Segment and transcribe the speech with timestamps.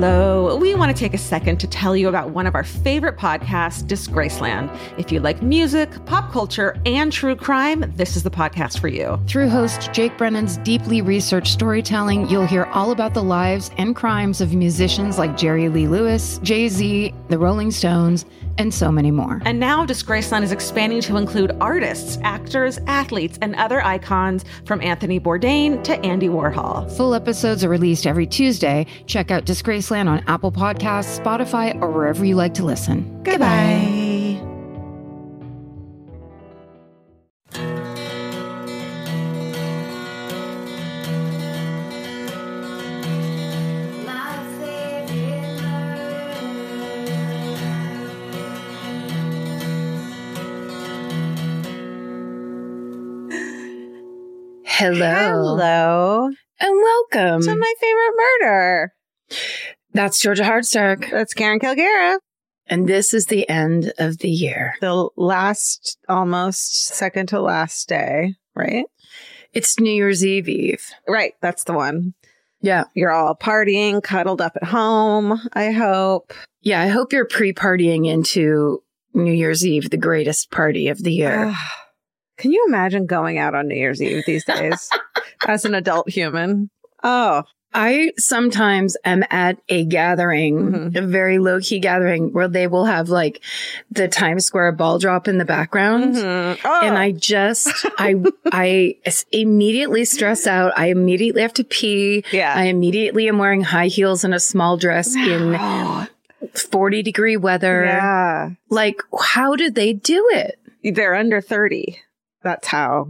[0.00, 0.54] Hello.
[0.54, 3.82] We want to take a second to tell you about one of our favorite podcasts,
[3.82, 4.72] Disgraceland.
[4.96, 9.18] If you like music, pop culture, and true crime, this is the podcast for you.
[9.26, 14.40] Through host Jake Brennan's deeply researched storytelling, you'll hear all about the lives and crimes
[14.40, 18.24] of musicians like Jerry Lee Lewis, Jay Z, the Rolling Stones,
[18.56, 19.40] and so many more.
[19.44, 25.18] And now Disgraceland is expanding to include artists, actors, athletes, and other icons from Anthony
[25.18, 26.90] Bourdain to Andy Warhol.
[26.96, 28.86] Full episodes are released every Tuesday.
[29.06, 33.22] Check out Disgraceland on Apple Podcasts, Spotify, or wherever you like to listen.
[33.22, 33.94] Goodbye.
[54.64, 55.56] Hello.
[55.56, 56.28] Hello.
[56.60, 57.42] And welcome.
[57.42, 58.94] To my favorite murder.
[59.98, 61.10] That's Georgia Hardstark.
[61.10, 62.18] That's Karen Kilgariff.
[62.68, 64.76] And this is the end of the year.
[64.80, 68.84] The last, almost second to last day, right?
[69.52, 70.88] It's New Year's Eve Eve.
[71.08, 71.32] Right.
[71.42, 72.14] That's the one.
[72.60, 72.84] Yeah.
[72.94, 76.32] You're all partying, cuddled up at home, I hope.
[76.60, 76.80] Yeah.
[76.80, 81.52] I hope you're pre partying into New Year's Eve, the greatest party of the year.
[82.36, 84.88] Can you imagine going out on New Year's Eve these days
[85.48, 86.70] as an adult human?
[87.02, 87.42] Oh,
[87.74, 90.96] I sometimes am at a gathering, Mhm.
[90.96, 93.42] a very low key gathering where they will have like
[93.90, 96.14] the Times Square ball drop in the background.
[96.16, 96.58] Mhm.
[96.64, 96.80] Oh.
[96.82, 98.14] And I just, I,
[98.46, 98.96] I
[99.32, 100.72] immediately stress out.
[100.76, 102.24] I immediately have to pee.
[102.32, 102.54] yeah.
[102.56, 106.06] I immediately am wearing high heels and a small dress in Oh,
[106.54, 107.84] 40 degree weather.
[107.84, 108.50] yeah.
[108.70, 110.58] Like, how do they do it?
[110.94, 111.98] They're under 30.
[112.42, 113.08] That's how.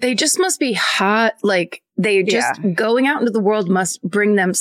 [0.00, 1.34] They just must be hot.
[1.42, 4.52] Like, they just going out into the world must bring them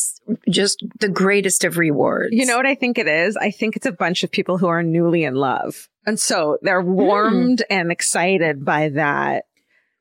[0.49, 2.29] just the greatest of rewards.
[2.31, 3.37] You know what I think it is?
[3.37, 5.87] I think it's a bunch of people who are newly in love.
[6.05, 6.87] And so they're mm.
[6.87, 9.45] warmed and excited by that.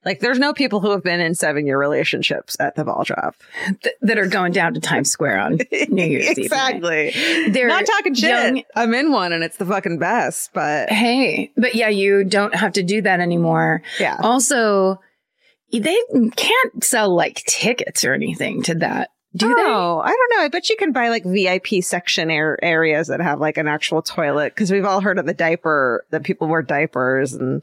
[0.02, 3.34] Like there's no people who have been in seven year relationships at the ball drop.
[3.82, 6.46] Th- that are going down to Times Square on New Year's Eve.
[6.46, 7.10] exactly.
[7.50, 8.30] They're Not talking shit.
[8.30, 12.54] young- I'm in one and it's the fucking best, but Hey, but yeah, you don't
[12.54, 13.82] have to do that anymore.
[13.98, 14.16] yeah.
[14.22, 15.00] Also,
[15.78, 15.98] they
[16.36, 19.10] can't sell like tickets or anything to that.
[19.34, 20.44] Do oh, I don't know.
[20.44, 24.00] I bet you can buy like VIP section air areas that have like an actual
[24.00, 27.62] toilet because we've all heard of the diaper that people wear diapers and?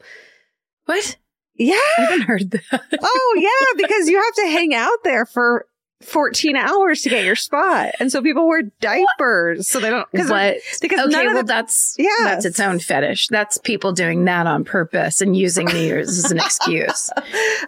[0.84, 1.16] What?
[1.56, 1.74] yeah.
[1.98, 2.82] I haven't heard that.
[3.02, 5.66] Oh yeah, because you have to hang out there for
[6.02, 7.92] 14 hours to get your spot.
[7.98, 10.56] And so people wear diapers so they don't cuz What?
[10.82, 12.08] because okay, none of well, the- that's Yeah.
[12.24, 13.28] that's its own fetish.
[13.28, 17.10] That's people doing that on purpose and using New Year's as an excuse.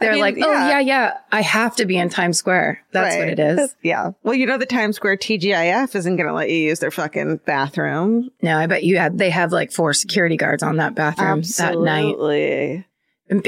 [0.01, 2.81] They're mean, like, oh yeah, yeah, I have to be in Times Square.
[2.93, 3.75] That's what it is.
[3.83, 4.11] Yeah.
[4.23, 7.41] Well, you know the Times Square TGIF isn't going to let you use their fucking
[7.47, 11.43] bathroom No, I bet you had they have like four security guards on that bathroom
[11.59, 12.17] that night.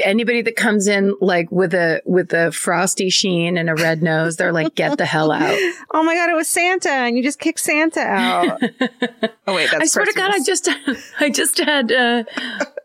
[0.03, 4.37] Anybody that comes in like with a with a frosty sheen and a red nose,
[4.37, 5.59] they're like, get the hell out.
[5.91, 8.61] Oh my god, it was Santa and you just kicked Santa out.
[9.47, 10.69] oh wait, that's I swear to God, I just,
[11.21, 12.25] I just had, uh,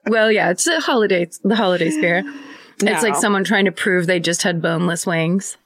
[0.08, 2.26] well, yeah, it's a holiday, the holiday spirit.
[2.82, 5.58] It's like someone trying to prove they just had boneless wings.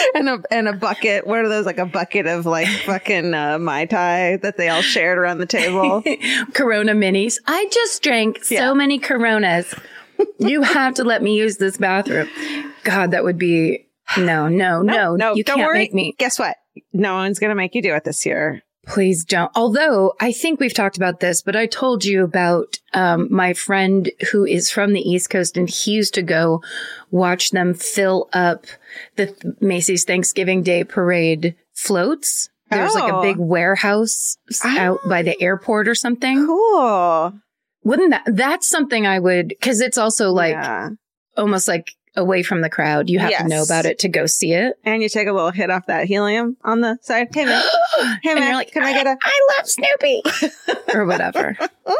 [0.14, 1.26] and a and a bucket.
[1.26, 1.66] What are those?
[1.66, 5.46] Like a bucket of like fucking uh, mai tai that they all shared around the
[5.46, 6.02] table.
[6.54, 7.38] Corona minis.
[7.46, 8.72] I just drank so Yeah.
[8.74, 9.74] many Coronas.
[10.38, 12.28] you have to let me use this bathroom.
[12.84, 15.16] God, that would be no, no, no.
[15.16, 15.78] no, you don't can't worry.
[15.78, 16.14] make me.
[16.18, 16.56] Guess what?
[16.92, 18.62] No one's gonna make you do it this year.
[18.88, 19.50] Please don't.
[19.54, 24.10] Although I think we've talked about this, but I told you about um, my friend
[24.32, 26.62] who is from the East Coast, and he used to go
[27.10, 28.66] watch them fill up
[29.16, 32.48] the Macy's Thanksgiving Day Parade floats.
[32.70, 33.22] There's like a Oh.
[33.22, 36.46] big warehouse out by the airport or something.
[36.46, 37.32] Cool.
[37.84, 38.24] Wouldn't that?
[38.26, 40.90] That's something I would because it's also like Yeah.
[41.36, 43.08] almost like away from the crowd.
[43.08, 44.74] You have to know about it to go see it.
[44.84, 47.28] And you take a little hit off that helium on the side.
[47.32, 47.62] Hey man,
[48.22, 49.16] hey man, like, can I get a?
[49.22, 50.22] I love Snoopy
[50.94, 51.56] or whatever,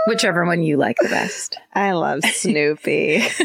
[0.06, 1.56] whichever one you like the best.
[1.72, 3.18] I love Snoopy.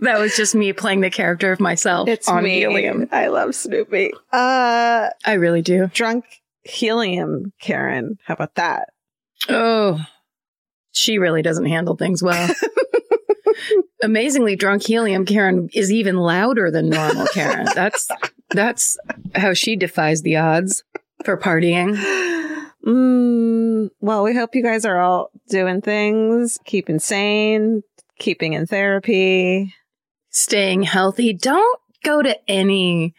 [0.00, 2.58] that was just me playing the character of myself it's on me.
[2.58, 3.08] helium.
[3.12, 4.12] I love Snoopy.
[4.32, 5.86] Uh, I really do.
[5.88, 6.24] drunk
[6.64, 8.18] helium, Karen.
[8.24, 8.90] How about that?
[9.48, 10.00] Oh,
[10.92, 12.54] she really doesn't handle things well.
[14.02, 17.66] Amazingly, drunk helium Karen is even louder than normal Karen.
[17.74, 18.08] That's
[18.50, 18.98] that's
[19.34, 20.84] how she defies the odds
[21.24, 21.96] for partying.
[22.86, 27.82] Mm, well, we hope you guys are all doing things, keeping sane,
[28.18, 29.72] keeping in therapy,
[30.30, 31.32] staying healthy.
[31.32, 33.14] Don't go to any,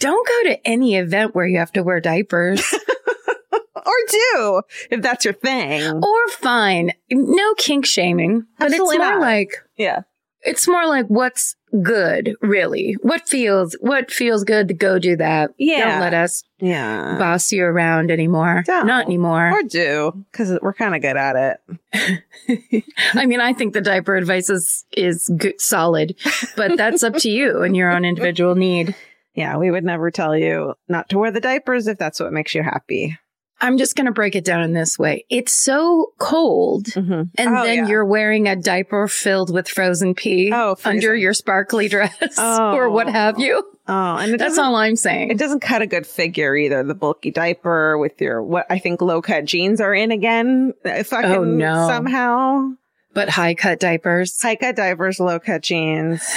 [0.00, 2.72] don't go to any event where you have to wear diapers.
[3.76, 5.82] or do if that's your thing.
[6.02, 6.92] or fine.
[7.10, 9.20] No kink shaming, but Absolutely it's more not.
[9.20, 10.02] like, Yeah.
[10.42, 12.96] it's more like what's good, really.
[13.02, 15.50] What feels, what feels good to go do that.
[15.58, 15.90] Yeah.
[15.90, 17.16] Don't let us Yeah.
[17.18, 18.62] boss you around anymore.
[18.66, 18.86] Don't.
[18.86, 19.50] Not anymore.
[19.52, 21.58] Or do because we're kind of good at
[21.92, 22.84] it.
[23.14, 26.14] I mean, I think the diaper advice is, is good, solid,
[26.56, 28.94] but that's up to you and your own individual need.
[29.38, 32.54] Yeah, we would never tell you not to wear the diapers if that's what makes
[32.54, 33.18] you happy.
[33.60, 35.24] I'm just going to break it down in this way.
[35.30, 36.86] It's so cold.
[36.86, 37.22] Mm-hmm.
[37.38, 37.88] And Oh, then yeah.
[37.88, 43.08] you're wearing a diaper filled with frozen pee Oh, under your sparkly dress or what
[43.08, 43.62] have you.
[43.88, 45.30] Oh, and it That's all I'm saying.
[45.30, 46.82] it doesn't cut a good figure either.
[46.82, 50.74] The bulky diaper with your what I think low cut jeans are in again.
[50.84, 51.86] uh, Fucking Oh, no.
[51.88, 52.70] somehow
[53.14, 54.38] but high cut diapers.
[54.42, 56.22] high cut diapers, low cut jeans.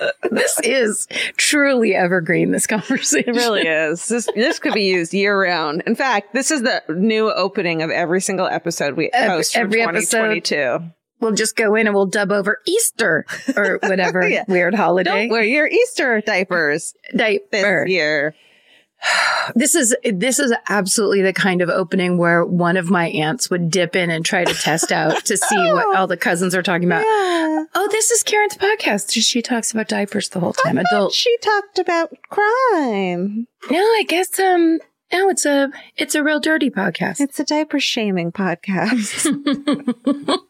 [0.30, 1.06] this is
[1.36, 3.30] truly evergreen, this conversation.
[3.30, 4.08] It really is.
[4.08, 5.82] This this could be used year round.
[5.86, 9.82] In fact, this is the new opening of every single episode we post from every
[9.82, 10.34] episode.
[10.44, 10.92] 2022.
[11.18, 13.24] We'll just go in and we'll dub over Easter
[13.56, 14.44] or whatever Yeah.
[14.48, 15.22] weird holiday.
[15.22, 17.40] Don't wear your Easter diapers this
[17.88, 18.34] year.
[19.54, 23.70] This is this is absolutely the kind of opening where one of my aunts would
[23.70, 26.88] dip in and try to test out to see what all the cousins are talking
[26.88, 27.02] about.
[27.02, 27.64] Yeah.
[27.74, 29.12] Oh, this is Karen's podcast.
[29.12, 30.78] She talks about diapers the whole time.
[30.78, 31.12] Adult.
[31.12, 33.46] She talked about crime.
[33.70, 34.80] No, I guess um
[35.12, 37.20] no, it's a it's a real dirty podcast.
[37.20, 39.22] It's a diaper shaming podcast.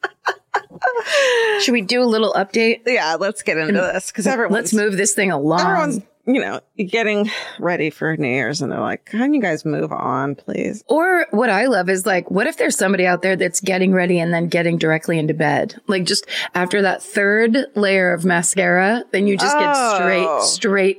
[1.60, 2.80] Should we do a little update?
[2.86, 4.54] yeah, let's get into this because everyone.
[4.54, 5.60] Let's move this thing along.
[5.60, 9.92] Everyone's you know getting ready for New Year's, and they're like, "Can you guys move
[9.92, 13.60] on, please?" Or what I love is like, what if there's somebody out there that's
[13.60, 15.80] getting ready and then getting directly into bed?
[15.86, 19.94] Like just after that third layer of mascara, then you just get Oh.
[19.96, 20.42] straight,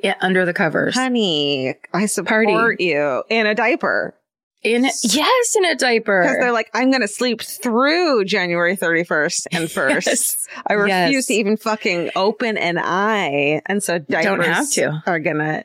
[0.01, 0.95] straight under the covers.
[0.95, 2.85] Honey, I support Party.
[2.85, 4.13] you in a diaper
[4.75, 6.21] In yes, in a diaper.
[6.21, 10.47] because they're like, "I'm going to sleep through January 31st and 1st." Yes.
[10.65, 11.25] I refuse Yes.
[11.27, 15.03] to even fucking open an eye, and so diapers Don't have to.
[15.07, 15.63] are gonna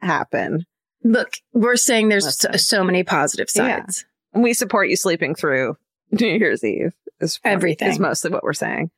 [0.00, 0.64] happen.
[1.04, 3.80] Look, we're saying there's so, so many positive Yeah.
[3.80, 4.04] sides.
[4.32, 5.76] And we support you sleeping through
[6.10, 6.92] New Year's Eve.
[7.20, 7.88] Is Everything.
[7.88, 8.90] is mostly what we're saying.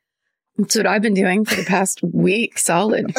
[0.59, 2.59] That's what I've been doing for the past week.
[2.59, 3.17] Solid.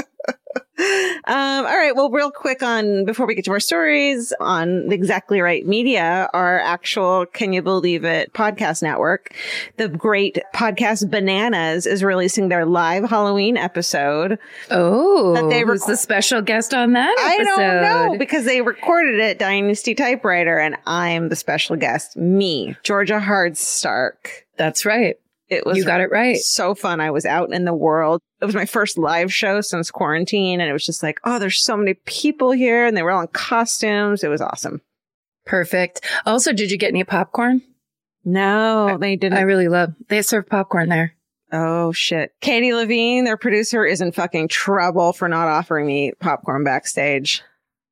[1.26, 1.92] Um, all right.
[1.96, 6.30] Well, real quick on before we get to our stories on the Exactly Right Media,
[6.34, 9.36] our actual Can You Believe It podcast network,
[9.78, 14.40] the great podcast Bananas is releasing their live Halloween episode.
[14.72, 19.20] Oh, That they who's the special guest on that I don't know because they recorded
[19.20, 22.16] it Dynasty Typewriter, and I'm the special guest.
[22.16, 24.44] Me, Georgia Hardstark.
[24.56, 25.18] That's right.
[25.50, 26.38] It was You got it right.
[26.38, 27.02] so fun.
[27.02, 28.22] I was out in the world.
[28.42, 30.62] It was my first live show since quarantine.
[30.62, 33.22] And it was just like, oh, there's so many people here and they were all
[33.22, 34.24] in costumes.
[34.24, 34.82] It was awesome.
[35.46, 36.02] Perfect.
[36.26, 37.62] Also, did you get any popcorn?
[38.24, 39.38] No, they didn't.
[39.40, 39.94] I really love.
[40.08, 41.16] They serve popcorn there.
[41.52, 42.34] oh, shit.
[42.42, 47.42] Katie Levine, their producer, is in fucking trouble for not offering me popcorn backstage.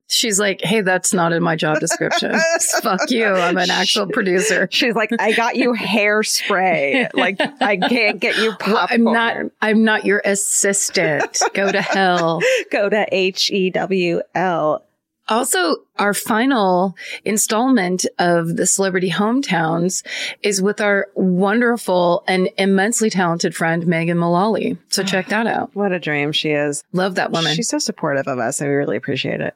[0.09, 2.33] She's like, "Hey, that's not in my job description.
[2.81, 3.25] Fuck you.
[3.25, 4.67] I'm an actual producer.
[4.71, 7.13] She's like, I got you hairspray.
[7.13, 8.67] Like, I can't get you popcorn.
[8.77, 9.51] Well, I'm not.
[9.61, 11.41] I'm not your assistant.
[11.53, 14.83] Go to hell." Go to H E W L.
[15.29, 16.95] Also, our final
[17.25, 20.05] installment of the Celebrity Hometowns
[20.41, 24.77] is with our wonderful and immensely talented friend Megan Mullally.
[24.87, 25.71] So check that out.
[25.75, 26.81] What a dream she is.
[26.93, 27.55] Love that woman.
[27.55, 28.61] She's so supportive of us.
[28.61, 29.53] and we really appreciate it.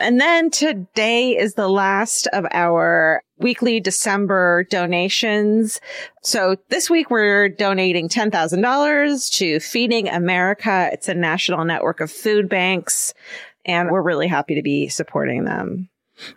[0.00, 5.80] And then today is the last of our weekly December donations.
[6.22, 10.88] So this week we're donating $10,000 to Feeding America.
[10.92, 13.12] It's a national network of food banks.
[13.66, 15.89] And we're really happy to be supporting them.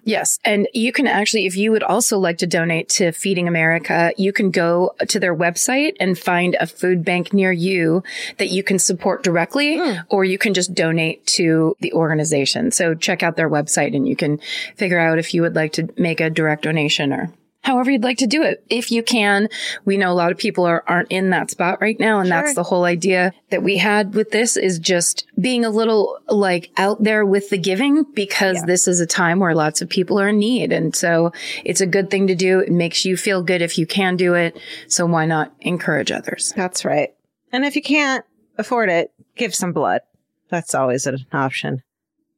[0.04, 0.40] Yes.
[0.44, 4.34] And you can actually, if you would also like to donate to Feeding America, you
[4.34, 8.04] can go to their website and find a food bank near you
[8.38, 9.94] that you can support directly, hmm.
[10.10, 12.72] or you can just donate to the organization.
[12.72, 14.40] So check out their website and you can
[14.76, 17.32] figure out if you would like to make a direct donation or
[17.64, 18.64] however you'd like to do it.
[18.70, 19.50] If you can,
[19.86, 22.20] we know a lot of people are, aren't in that spot right now.
[22.20, 26.20] And that's the whole idea that we had with this is just being a little
[26.30, 28.66] like out there with the giving because Yeah.
[28.66, 30.72] this is a time where lots of people are in need.
[30.72, 31.32] And so
[31.64, 32.60] it's a good thing to do.
[32.60, 34.58] It makes you feel good if you can do it.
[34.88, 36.54] So why not encourage others?
[36.56, 37.14] That's right.
[37.52, 38.26] And if you can't
[38.58, 40.02] afford it, give some blood.
[40.50, 41.82] That's always an option.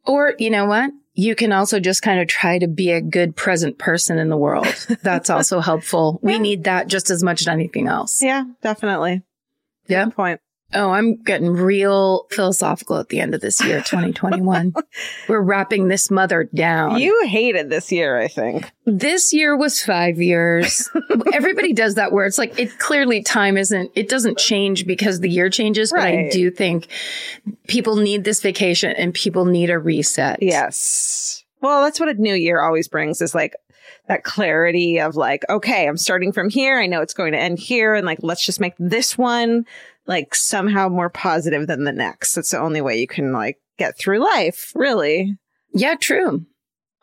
[0.05, 0.91] Or you know what?
[1.15, 4.37] You can also just kind of try to be a good present person in the
[4.37, 4.67] world.
[5.01, 6.19] That's also helpful.
[6.21, 8.21] We need that just as much as anything else.
[8.21, 9.23] Yeah, definitely.
[9.87, 10.05] Yeah.
[10.05, 10.41] Good point.
[10.75, 14.73] Oh, I'm getting real philosophical at the end of this year, 2021.
[15.27, 16.99] We're wrapping this mother down.
[16.99, 18.71] You hated this year, I think.
[18.85, 20.89] this year was five years.
[21.33, 25.29] Everybody does that where it's like, it clearly time isn't, it doesn't change because the
[25.29, 26.87] year changes, but I do think
[27.67, 30.43] people need this vacation and people need a reset.
[30.43, 31.43] Yes.
[31.61, 33.55] Well, that's what a new year always brings is like
[34.07, 36.79] that clarity of like, okay, I'm starting from here.
[36.79, 37.95] I know it's going to end here.
[37.95, 39.65] And like, let's just make this one
[40.07, 42.33] like somehow more positive than the next.
[42.35, 45.37] That's the only way you can like get through life, really.
[45.73, 46.45] Yeah, true.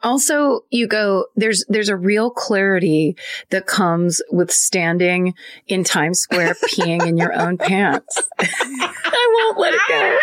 [0.02, 3.16] Also, you go, there's, there's a real clarity
[3.50, 5.34] that comes with standing
[5.68, 8.20] in Times Square peeing in your own pants.
[8.40, 10.18] I won't let it go.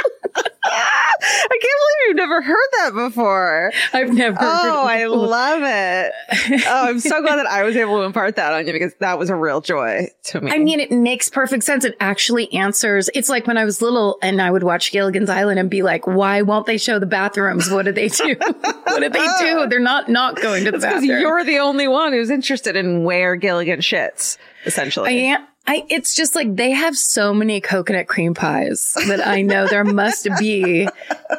[0.72, 3.72] I can't believe you've never heard that before.
[3.94, 4.36] I've never.
[4.36, 4.48] Before.
[4.50, 6.64] Oh, I love it.
[6.68, 9.20] Oh, I'm so glad that I was able to impart that on you because that
[9.20, 10.52] was a real joy to me.
[10.52, 11.86] I mean, it makes perfect sense.
[11.86, 13.10] It actually answers.
[13.14, 16.08] It's like when I was little and I would watch Gilligan's Island and be like,
[16.08, 17.70] why won't they show the bathrooms?
[17.70, 18.36] What do they do?
[18.40, 19.68] what did they do?
[19.68, 21.22] They're not not going to the because bathroom.
[21.22, 25.10] you're the only one who's interested in where Gilligan shits, essentially.
[25.10, 25.48] I am.
[25.68, 29.84] I, it's just like they have so many coconut cream pies that I know there
[29.84, 30.88] must be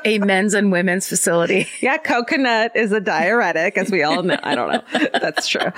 [0.05, 1.67] a men's and women's facility.
[1.81, 4.39] Yeah, coconut is a diuretic, as we all know.
[4.43, 5.09] I don't know.
[5.21, 5.73] That's true.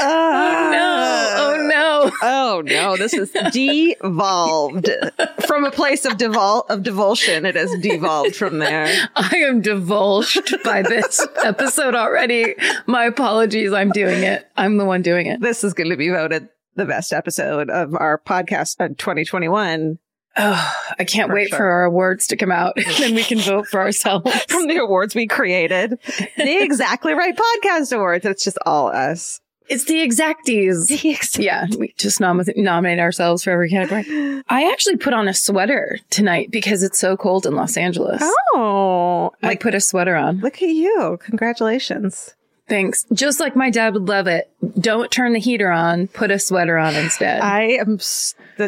[0.00, 0.78] Oh no.
[0.80, 1.34] Ah.
[1.38, 2.10] Oh no.
[2.22, 4.88] Oh no, this is devolved
[5.46, 7.44] from a place of devol of devulsion.
[7.44, 9.08] It has devolved from there.
[9.16, 12.54] I am divulged by this episode already.
[12.86, 13.72] My apologies.
[13.72, 14.48] I'm doing it.
[14.56, 15.40] I'm the one doing it.
[15.40, 19.98] This is going to be voted the best episode of our podcast in 2021
[20.40, 21.58] Oh, I can't For wait sure.
[21.58, 22.74] for our awards to come out.
[23.00, 24.32] then we can vote for ourselves.
[24.44, 25.98] from the awards we created.
[26.36, 28.24] The exactly right podcast awards.
[28.24, 29.40] It's just all us.
[29.68, 31.38] It's the exacties.
[31.38, 34.04] Yeah, we just nom- nominate ourselves for every category.
[34.48, 38.22] I actually put on a sweater tonight because it's so cold in Los Angeles.
[38.54, 40.38] Oh, I like put a sweater on.
[40.38, 41.18] look at you!
[41.22, 42.34] Congratulations.
[42.68, 43.04] Thanks.
[43.12, 44.50] Just like my dad would love it.
[44.78, 46.08] Don't turn the heater on.
[46.08, 47.40] Put a sweater on instead.
[47.40, 47.98] I am.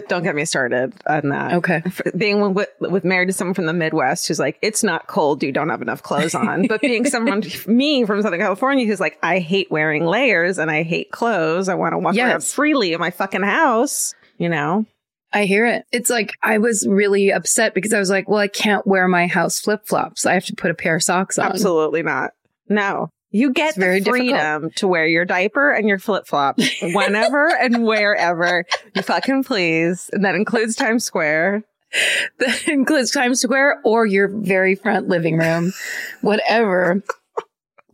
[0.08, 1.52] Don't get me started on that.
[1.54, 1.82] okay.
[2.16, 5.52] Being with, with married to someone from the Midwest who's like, it's not cold, you
[5.52, 6.66] don't have enough clothes on.
[6.68, 10.82] But being someone, me from Southern California who's like, I hate wearing layers and I
[10.82, 11.68] hate clothes.
[11.68, 14.14] I want to walk around freely in my fucking house.
[14.38, 14.86] You know,
[15.32, 15.84] I hear it.
[15.92, 19.26] It's like I was really upset because I was like, well, I can't wear my
[19.26, 20.24] house flip flops.
[20.24, 21.46] I have to put a pair of socks on.
[21.46, 22.30] absolutely not.
[22.68, 23.10] No.
[23.32, 27.84] You get It's the freedom to wear your diaper and your flip flops whenever and
[27.84, 30.10] wherever you fucking please.
[30.12, 31.64] And that includes Times Square.
[32.38, 35.72] That includes Times Square or your very front living room,
[36.20, 37.02] whatever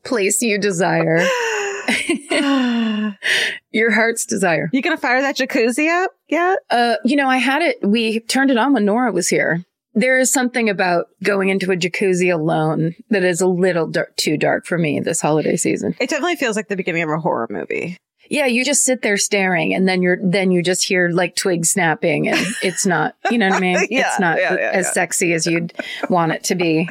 [0.04, 1.26] place you desire,
[3.70, 4.68] your heart's desire.
[4.74, 6.58] You gonna fire that jacuzzi up yet?
[6.68, 9.64] Uh, you know, I had it, we turned it on when Nora was here.
[9.96, 14.36] There is something about going into a jacuzzi alone that is a little dar- too
[14.36, 15.96] dark for me this holiday season.
[15.98, 17.96] It definitely feels like the beginning of a horror movie.
[18.30, 21.70] Yeah, you just sit there staring and then you're, then you just hear like twigs
[21.70, 23.76] snapping and it's not, you know what I mean?
[23.90, 25.72] Yeah, it's not yeah, yeah, as sexy as you'd
[26.10, 26.84] want it to be.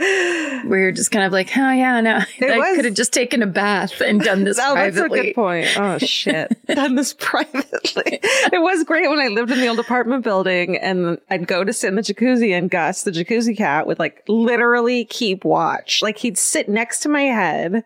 [0.66, 3.14] Where you're just kind of like, oh yeah, no, It I was- could have just
[3.14, 4.80] taken a bath and done this privately.
[4.82, 5.68] Oh, that's a good point.
[5.78, 6.58] Oh shit.
[6.68, 8.20] Done this privately.
[8.22, 11.74] It was great when I lived in the old apartment building and I'd go to
[11.74, 16.02] sit in the jacuzzi and Gus, the jacuzzi cat, would like literally keep watch.
[16.02, 17.84] Like he'd sit next to my head.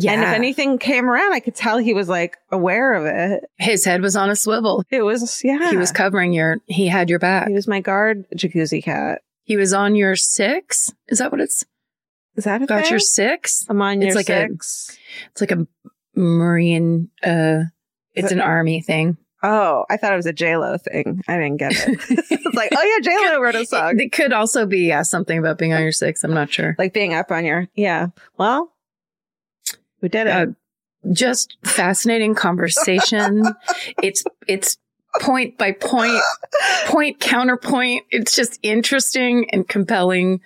[0.00, 0.12] Yeah.
[0.12, 3.44] And if anything came around, I could tell he was like aware of it.
[3.58, 4.84] His head was on a swivel.
[4.90, 5.70] It was, yeah.
[5.70, 7.48] He was covering your, he had your back.
[7.48, 9.22] he was my guard jacuzzi cat.
[9.44, 10.92] He was on your six.
[11.08, 11.64] Is that what it's
[12.36, 12.82] Is that a got?
[12.82, 12.90] thing?
[12.90, 13.64] Your six?
[13.68, 14.98] I'm on It's your like a- It's
[15.40, 15.66] like a
[16.14, 17.62] Marine, uh,
[18.14, 19.16] it's an army thing.
[19.42, 21.22] Oh, I thought it was a J-Lo thing.
[21.28, 21.78] I didn't get it.
[22.10, 24.00] it's like, oh yeah, J-Lo wrote a song.
[24.00, 26.24] It could also be, yeah, something about being on your six.
[26.24, 26.74] I'm not sure.
[26.76, 28.72] like being up on your yeah well
[30.00, 30.46] we did it Uh,
[31.12, 33.42] just fascinating conversation.
[34.02, 34.78] it's, it's
[35.20, 36.20] point by point,
[36.86, 38.04] point counterpoint.
[38.10, 40.40] It's just interesting and compelling.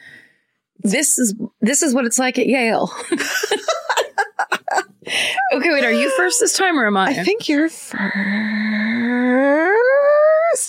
[0.79, 2.93] This is, this is what it's like at Yale.
[5.53, 7.07] okay, wait, are you first this time or am I?
[7.09, 8.01] i think you're first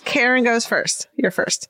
[0.06, 1.70] karen goes first you're first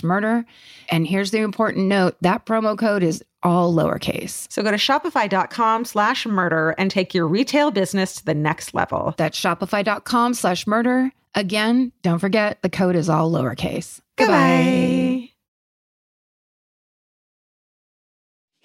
[0.00, 0.44] murder.
[0.90, 4.46] And here's the important note that promo code is all lowercase.
[4.52, 9.14] So go to shopify.com slash murder and take your retail business to the next level.
[9.16, 11.10] That's shopify.com slash murder.
[11.34, 14.00] Again, don't forget the code is all lowercase.
[14.16, 15.30] Goodbye.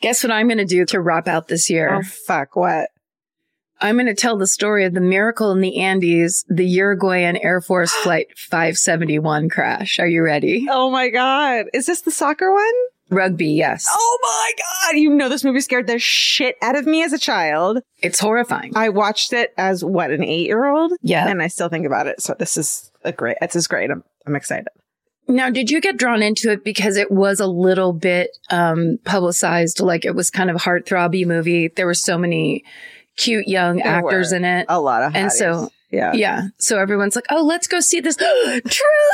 [0.01, 1.95] Guess what I'm going to do to wrap out this year?
[1.95, 2.55] Oh, fuck.
[2.55, 2.89] What?
[3.79, 7.61] I'm going to tell the story of the miracle in the Andes, the Uruguayan Air
[7.61, 9.99] Force Flight 571 crash.
[9.99, 10.67] Are you ready?
[10.69, 11.65] Oh my God.
[11.73, 12.73] Is this the soccer one?
[13.09, 13.87] Rugby, yes.
[13.89, 14.97] Oh my God.
[14.99, 17.79] You know, this movie scared the shit out of me as a child.
[18.01, 18.73] It's horrifying.
[18.75, 20.91] I watched it as what, an eight year old?
[21.01, 21.27] Yeah.
[21.27, 22.21] And I still think about it.
[22.21, 23.91] So this is a great, this is great.
[23.91, 24.67] I'm, I'm excited.
[25.29, 29.81] Now, did you get drawn into it because it was a little bit um, publicized?
[29.81, 31.67] Like it was kind of a heartthrobby movie.
[31.67, 32.63] There were so many
[33.17, 34.65] cute young There actors in it.
[34.69, 36.12] A lot of And so- yeah.
[36.13, 36.41] Yeah.
[36.58, 38.62] So everyone's like, oh, let's go see this true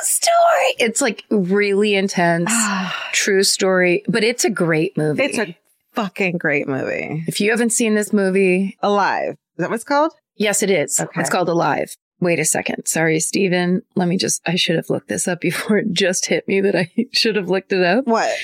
[0.02, 0.74] story.
[0.80, 2.52] It's like really intense,
[3.12, 5.24] true story, but it's a great movie.
[5.24, 5.56] it's a
[5.94, 7.24] fucking great movie.
[7.28, 9.32] if you haven't seen this movie, Alive.
[9.34, 10.13] Is that what it's called?
[10.36, 11.00] yes, it is.
[11.00, 11.22] Okay.
[11.22, 11.96] It's called Alive.
[12.20, 12.88] Wait a second.
[12.88, 13.84] Sorry, Steven.
[13.96, 16.76] Let me just, I should have looked this up before it just hit me that
[16.76, 18.36] I should have looked it up What?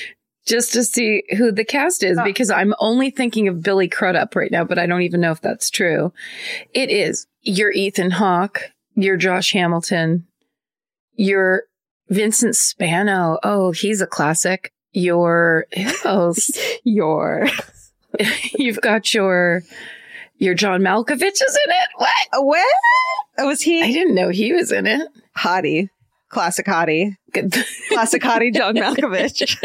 [0.50, 2.24] Just to see who the cast is Oh.
[2.24, 5.40] because I'm only thinking of Billy Crudup right now, but I don't even know if
[5.40, 6.12] that's true.
[6.74, 7.26] It is.
[7.42, 8.60] You're Ethan Hawke.
[8.94, 10.26] You're Josh Hamilton.
[11.14, 11.62] You're
[12.08, 13.38] Vincent Spano.
[13.42, 14.72] Oh, he's a classic.
[14.92, 16.50] You're who else?
[16.84, 17.48] Your.
[18.58, 19.62] You've got your
[20.38, 21.88] your John Malkovich is in it.
[21.96, 22.44] What?
[22.44, 22.66] What?
[23.38, 25.08] Was I didn't know he was in it.
[25.38, 25.88] hottie?
[26.30, 27.16] Classic hottie.
[27.88, 29.56] Classic hottie John Malkovich.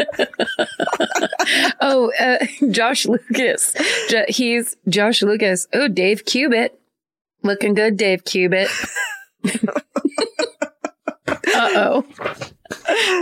[1.80, 3.74] oh, uh, Josh Lucas.
[4.08, 5.66] Jo- he's Josh Lucas.
[5.72, 6.78] Oh, Dave Cubitt.
[7.42, 8.68] Looking good, Dave Cubitt.
[9.46, 12.04] uh oh.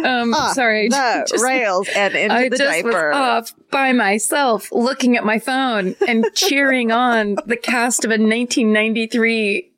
[0.04, 0.88] Um, Ah, sorry.
[0.88, 3.10] the Just- rails and into I the just diaper.
[3.10, 8.14] was off by myself, looking at my phone and cheering on the cast of a
[8.14, 9.70] 1993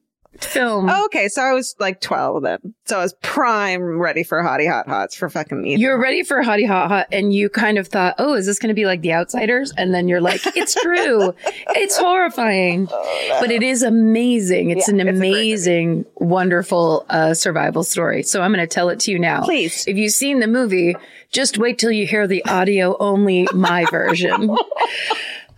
[0.44, 0.88] film.
[0.90, 2.74] Oh, okay, so I was like 12 then.
[2.84, 5.76] So I was prime ready for hottie hot hots for fucking me.
[5.76, 8.68] You're ready for Hottie Hot Hot, and you kind of thought, "Oh, is this going
[8.68, 11.34] to be like The Outsiders?" And then you're like, "It's true.
[11.70, 14.70] it's horrifying, but it is amazing.
[14.70, 15.40] It's Yeah, an it's a great movie.
[15.50, 19.42] amazing, wonderful uh, survival story." So I'm going to tell it to you now.
[19.42, 19.84] Please.
[19.88, 20.94] if you've seen the movie,
[21.32, 24.56] just wait till you hear the audio only my version.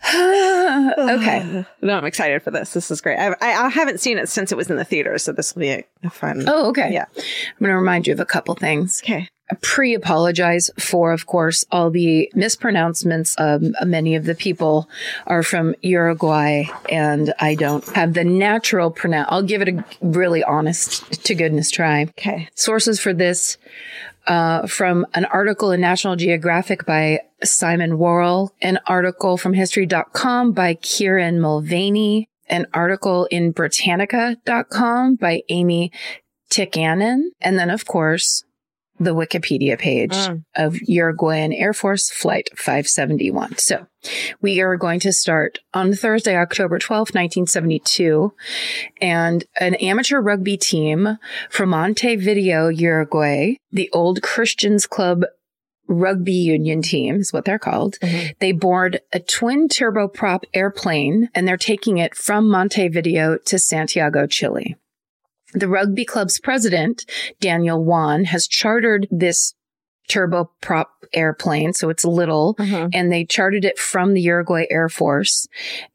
[0.15, 1.65] okay.
[1.81, 2.73] No, I'm excited for this.
[2.73, 3.19] This is great.
[3.19, 5.61] I, I, I haven't seen it since it was in the theater, so this will
[5.61, 6.45] be a, a fun.
[6.47, 6.93] Oh, okay.
[6.93, 7.07] Yeah.
[7.17, 7.23] I'm
[7.61, 9.01] going to remind you of a couple things.
[9.05, 9.29] Okay.
[9.63, 13.37] pre apologize for, of course, all the mispronouncements.
[13.39, 14.89] Um, many of the people
[15.27, 19.27] are from Uruguay, and I don't have the natural pronoun.
[19.29, 22.03] I'll give it a really honest to goodness try.
[22.03, 22.49] Okay.
[22.55, 23.57] Sources for this
[24.29, 30.75] uh, from an article in National Geographic by Simon Worrall, an article from History.com by
[30.75, 35.91] Kieran Mulvaney, an article in Britannica.com by Amy
[36.51, 38.45] Tikkanen, and then, of course,
[39.01, 40.45] the Wikipedia page Mm.
[40.57, 43.57] of Uruguayan Air Force Flight 571.
[43.59, 43.87] So
[44.41, 48.33] we are going to start on Thursday, October 12th, 1972.
[49.01, 51.19] And an amateur rugby team
[51.51, 55.25] from Montevideo, Uruguay, the old Christians Club
[55.91, 57.97] rugby union team is what they're called.
[58.41, 64.77] They board a twin turboprop airplane and they're taking it from Montevideo to Santiago, Chile.
[65.55, 67.05] The rugby club's president,
[67.41, 69.55] Daniel Juan, has chartered this
[70.09, 71.73] turboprop airplane.
[71.73, 72.91] So it's little Mhm.
[72.93, 75.47] and they chartered it from the Uruguay Air Force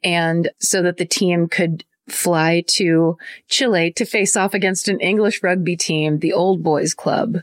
[0.03, 5.41] and so that the team could fly to Chile to face off against an English
[5.41, 7.37] rugby team, the Old Boys Club.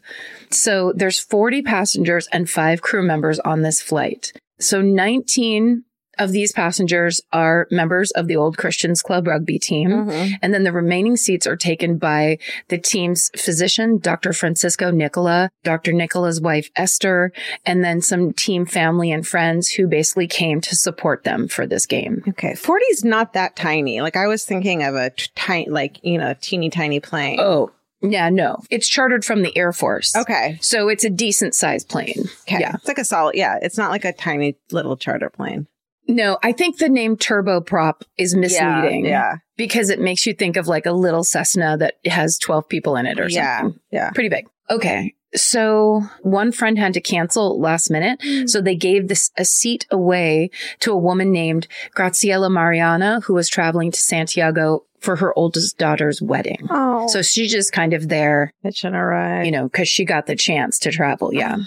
[0.51, 4.33] So there's 40 passengers and five crew members on this flight.
[4.59, 5.85] So 19
[6.21, 9.91] of these passengers are members of the Old Christians Club rugby team.
[9.91, 10.35] Mhm.
[10.43, 14.33] And then the remaining seats are taken by the team's physician, Dr.
[14.33, 15.93] Francisco Nicola, Dr.
[15.93, 17.33] Nicola's wife, Esther,
[17.67, 21.87] and then some team family and friends who basically came to support them for this
[21.87, 22.23] game.
[22.29, 22.55] Okay.
[22.55, 24.01] 40 is not that tiny.
[24.01, 27.39] Like I was thinking of a tiny, like, you know, teeny tiny plane.
[27.41, 27.71] Oh,
[28.03, 28.61] yeah, no.
[28.71, 30.17] It's chartered from the Air Force.
[30.17, 30.59] Okay.
[30.63, 32.25] So it's a decent sized plane.
[32.43, 32.61] Okay.
[32.61, 32.77] Yeah.
[32.77, 33.59] It's like a solid, yeah.
[33.61, 35.67] It's not like a tiny little charter plane.
[36.09, 39.05] No, I think the name turboprop is misleading.
[39.07, 39.37] Yeah.
[39.57, 43.07] Because it makes you think of like a little Cessna that has 12 people in
[43.07, 43.61] it or Yeah.
[43.61, 43.81] something.
[43.91, 44.11] Yeah.
[44.11, 44.47] Pretty big.
[44.69, 45.15] Okay.
[45.37, 48.19] So one friend had to cancel last minute.
[48.21, 48.49] Mm.
[48.49, 53.49] So they gave this a seat away to a woman named Graciela Mariani who was
[53.49, 56.67] traveling to Santiago for her oldest daughter's wedding.
[56.69, 57.07] Oh.
[57.07, 59.45] So she's just kind of there, hitching a ride.
[59.47, 61.33] you know, cause she got the chance to travel.
[61.33, 61.57] Yeah.
[61.57, 61.65] Mm.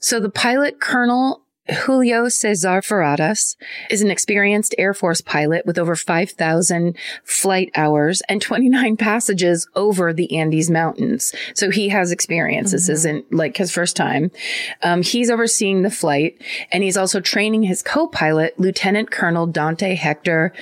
[0.00, 3.56] So the pilot, Colonel Julio Cesar Ferradas,
[3.88, 10.12] is an experienced Air Force pilot with over 5,000 flight hours and 29 passages over
[10.12, 11.34] the Andes Mountains.
[11.54, 12.72] So he has experience.
[12.72, 14.30] This isn't like his first time.
[14.82, 20.52] Um, he's overseeing the flight and he's also training his co-pilot, Lieutenant Colonel Dante Hector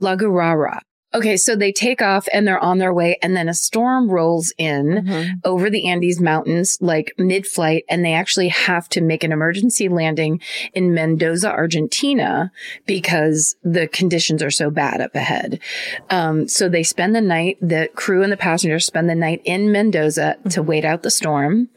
[0.00, 0.80] Lagurara.
[1.14, 4.52] Okay, so they take off and they're on their way and then a storm rolls
[4.58, 5.40] in Mhm.
[5.42, 9.88] over the Andes Mountains, like mid flight, and they actually have to make an emergency
[9.88, 10.38] landing
[10.74, 12.52] in Mendoza, Argentina,
[12.86, 15.58] because the conditions are so bad up ahead.
[16.10, 19.72] Um, so they spend the night, the crew and the passengers spend the night in
[19.72, 21.68] Mendoza to wait out the storm.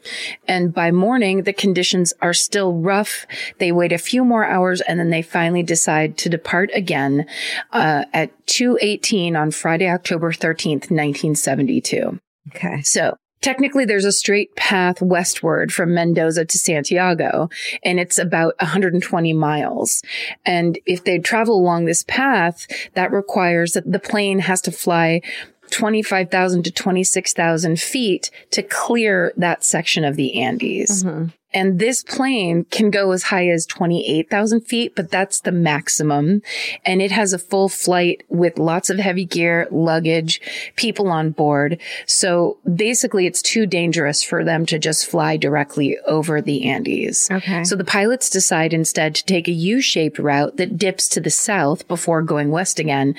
[0.46, 3.26] And by morning, the conditions are still rough.
[3.58, 7.24] They wait a few more hours and then they finally decide to depart again,
[7.72, 12.20] uh, at 218 on Friday, October 13th, 1972.
[12.54, 12.82] Okay.
[12.82, 17.48] So technically there's a straight path westward from Mendoza to Santiago
[17.82, 20.02] and it's about 120 miles.
[20.44, 25.22] And if they travel along this path, that requires that the plane has to fly
[25.70, 31.02] 25,000 to 26,000 feet to clear that section of the Andes.
[31.02, 31.32] Mhm.
[31.54, 36.42] And this plane can go as high as 28,000 feet, but that's the maximum.
[36.84, 40.40] And it has a full flight with lots of heavy gear, luggage,
[40.76, 41.80] people on board.
[42.06, 47.28] So basically it's too dangerous for them to just fly directly over the Andes.
[47.30, 47.64] Okay.
[47.64, 51.86] So the pilots decide instead to take a U-shaped route that dips to the south
[51.88, 53.14] before going west again.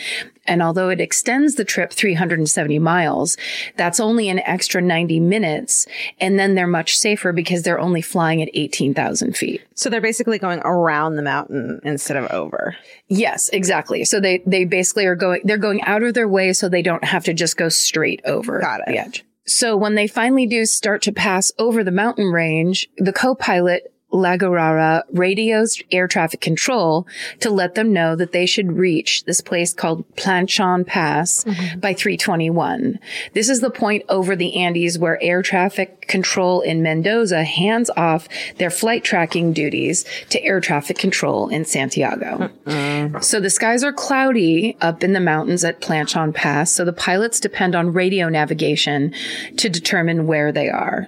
[0.46, 3.38] And although it extends the trip 370 miles,
[3.78, 5.88] that's only an extra 90 minutes.
[6.20, 9.62] And then they're much safer because they're only flying at 18,000 feet.
[9.76, 12.76] so they're basically going around the mountain instead of over.
[13.08, 14.06] Yes, exactly.
[14.06, 17.04] So they, they basically are going, they're going out of their way so they don't
[17.04, 18.86] have to just go straight over Got it.
[18.88, 19.26] the edge.
[19.46, 25.04] So when they finally do start to pass over the mountain range, the co-pilot Lagurara
[25.12, 27.08] radios air traffic control
[27.40, 31.80] to let them know that they should reach this place called Planchon Pass mm-hmm.
[31.80, 33.00] by 321.
[33.34, 38.28] This is the point over the Andes where air traffic control in Mendoza hands off
[38.58, 42.52] their flight tracking duties to air traffic control in Santiago.
[42.68, 43.20] Uh-uh.
[43.22, 47.40] So the skies are cloudy up in the mountains at Planchon Pass, so the pilots
[47.40, 49.14] depend on radio navigation
[49.58, 51.08] to determine where they are.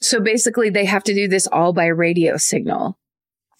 [0.00, 2.98] So basically they have to do this all by radio signal.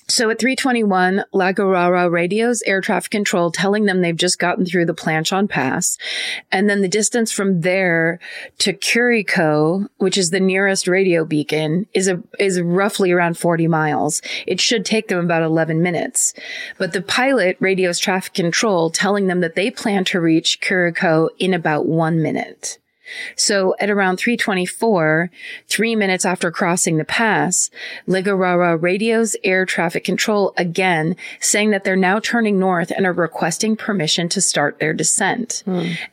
[0.08, 4.94] So at 321, Lagurara radios air traffic control telling them they've just gotten through the
[4.94, 5.98] Planchon Pass.
[6.52, 8.20] And then the distance from there
[8.58, 14.22] to Curico, which is the nearest radio beacon, is a, is roughly around 40 miles.
[14.46, 16.34] It should take them about 11 minutes.
[16.78, 21.52] But the pilot radios traffic control telling them that they plan to reach Curico in
[21.52, 22.78] about one minute.
[23.36, 25.30] So at around 324,
[25.68, 27.70] three minutes after crossing the pass,
[28.08, 33.76] Lagurara radios air traffic control again, saying that they're now turning north and are requesting
[33.76, 35.62] permission to start their descent.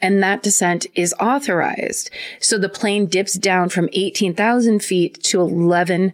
[0.02, 2.10] And that descent is authorized.
[2.40, 6.12] So the plane dips down from 18,000 feet to 11 uh,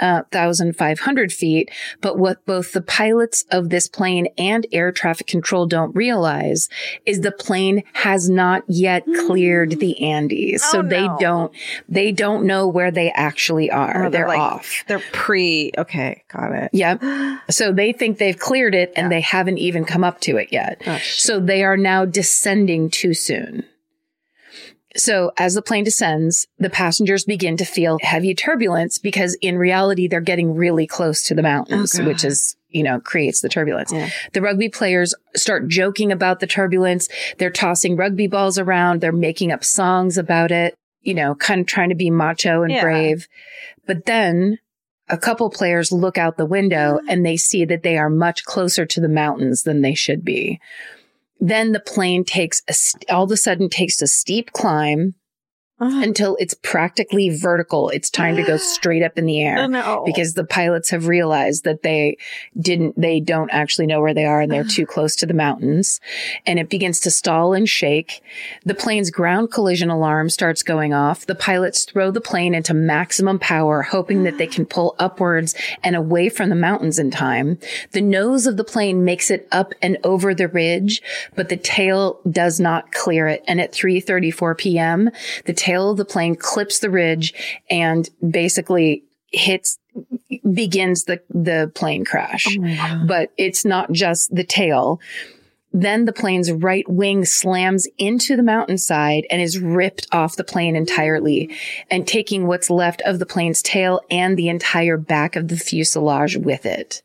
[0.00, 1.70] 1,500 feet.
[2.00, 6.68] But what both the pilots of this plane and air traffic control don't realize
[7.06, 9.26] is the plane has not yet hmm.
[9.26, 10.62] cleared the Andes.
[10.62, 11.16] so Oh, they no.
[11.20, 11.52] don't,
[11.88, 14.06] they don't know where they actually are.
[14.06, 14.84] Oh, they're like- off.
[14.86, 15.72] They're pre.
[15.76, 16.70] Okay, got it.
[16.72, 17.02] Yep.
[17.50, 20.82] So they think they've cleared it and they haven't even come up to it yet.
[21.02, 23.64] So they are now descending too soon.
[24.96, 30.08] So as the plane descends, the passengers begin to feel heavy turbulence because in reality,
[30.08, 32.06] they're getting really close to the mountains, oh, God.
[32.08, 33.92] which is, you know, creates the turbulence.
[33.92, 34.10] Yeah.
[34.32, 37.08] The rugby players start joking about the turbulence.
[37.38, 39.00] They're tossing rugby balls around.
[39.00, 42.72] They're making up songs about it, you know, kind of trying to be macho and
[42.72, 42.82] Yeah.
[42.82, 43.28] brave.
[43.86, 44.58] But then
[45.08, 48.86] a couple players look out the window and they see that they are much closer
[48.86, 50.60] to the mountains than they should be.
[51.40, 52.74] Then the plane takes a,
[53.12, 55.14] all of a sudden takes a steep climb
[55.82, 57.88] Until it's practically vertical.
[57.88, 60.02] It's time to go straight up in the air no.
[60.04, 62.18] because the pilots have realized that they
[62.60, 65.98] didn't, they don't actually know where they are and they're too close to the mountains.
[66.44, 68.22] And it begins to stall and shake.
[68.62, 71.24] The plane's ground collision alarm starts going off.
[71.24, 75.96] The pilots throw the plane into maximum power, hoping that they can pull upwards and
[75.96, 77.58] away from the mountains in time.
[77.92, 81.00] The nose of the plane makes it up and over the ridge,
[81.34, 83.42] but the tail does not clear it.
[83.48, 85.10] And at 3.34 p.m.,
[85.46, 87.34] the tail of the plane clips the ridge
[87.70, 89.78] and basically hits
[90.52, 92.46] begins the the plane crash.
[92.58, 95.00] Oh but it's not just the tail
[95.72, 100.74] then the plane's right wing slams into the mountainside and is ripped off the plane
[100.74, 101.54] entirely
[101.90, 106.36] and taking what's left of the plane's tail and the entire back of the fuselage
[106.36, 107.02] with it.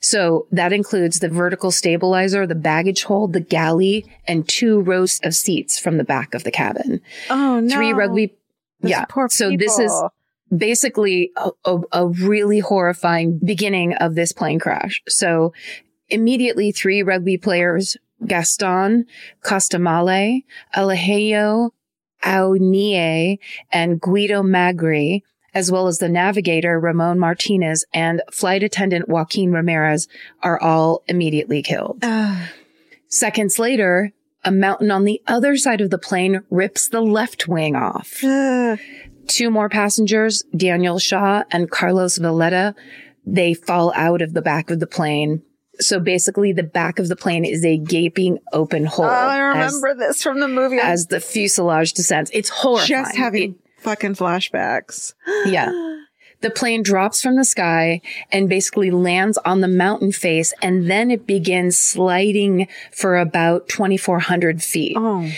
[0.00, 5.34] So that includes the vertical stabilizer, the baggage hold, the galley, and two rows of
[5.34, 7.00] seats from the back of the cabin.
[7.30, 7.74] oh no.
[7.74, 8.34] Three rugby.
[8.80, 9.04] Those yeah.
[9.28, 9.92] So this is
[10.54, 15.02] basically a, a, a really horrifying beginning of this plane crash.
[15.08, 15.54] So
[16.08, 19.06] immediately three rugby players, Gaston,
[19.42, 21.70] Costemalle, Alejo
[22.22, 23.38] Hounié,
[23.72, 30.08] and Guido Magri, as well as the navigator Ramon Martinez and flight attendant Joaquin Ramirez
[30.42, 31.98] are all immediately killed.
[32.02, 32.48] Ugh.
[33.08, 34.12] Seconds later,
[34.42, 38.22] a mountain on the other side of the plane rips the left wing off.
[38.24, 38.78] Ugh.
[39.26, 42.74] Two more passengers, Daniel Shaw and Carlos Valeta,
[43.24, 45.42] they fall out of the back of the plane.
[45.80, 49.74] So basically, the back of the plane is a gaping open hole Oh, I as,
[49.74, 50.78] remember this from the movie.
[50.78, 52.30] as the fuselage descends.
[52.34, 52.88] It's horrifying.
[52.88, 55.14] just having fucking flashbacks.
[55.46, 55.70] Yeah.
[56.40, 61.10] The plane drops from the sky and basically lands on the mountain face, and then
[61.10, 64.94] it begins sliding for about 2,400 feet.
[64.98, 65.30] Oh,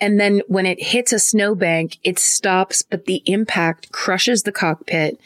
[0.00, 5.18] And then when it hits a snowbank, it stops, but the impact crushes the cockpit,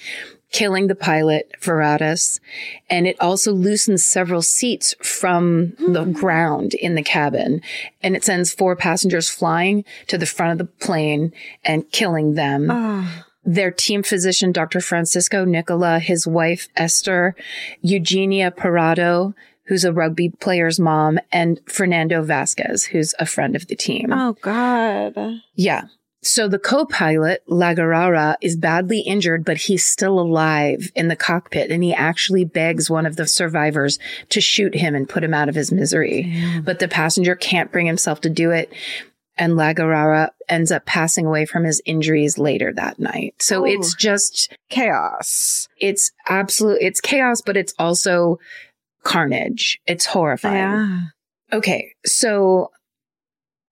[0.51, 2.41] killing the pilot, Ferradas.
[2.89, 6.13] And it also loosens several seats from the hmm.
[6.13, 7.61] ground in the cabin.
[8.03, 11.33] And it sends four passengers flying to the front of the plane
[11.65, 12.69] and killing them.
[12.71, 13.25] oh.
[13.45, 14.79] Their team physician, Dr.
[14.79, 17.35] Francisco Nicola, his wife, Esther,
[17.81, 19.33] Eugenia Parrado,
[19.65, 24.13] who's a rugby player's mom, and Fernando Vasquez, who's a friend of the team.
[24.13, 25.41] oh God.
[25.55, 25.85] Yeah.
[26.23, 31.83] So the co-pilot, Lagurara, is badly injured, but he's still alive in the cockpit and
[31.83, 33.99] he actually begs one of the survivors
[34.31, 36.33] to shoot him and put him out of his misery.
[36.65, 38.73] But the passenger can't bring himself to do it.
[39.37, 43.35] And Lagurara ends up passing away from his injuries later that night.
[43.39, 43.65] So Oh.
[43.67, 45.69] it's just, Chaos.
[45.79, 48.41] it's absolute, it's chaos, but it's also
[49.05, 49.79] carnage.
[49.87, 50.57] It's horrifying.
[50.57, 51.01] Yeah.
[51.53, 52.73] Okay, so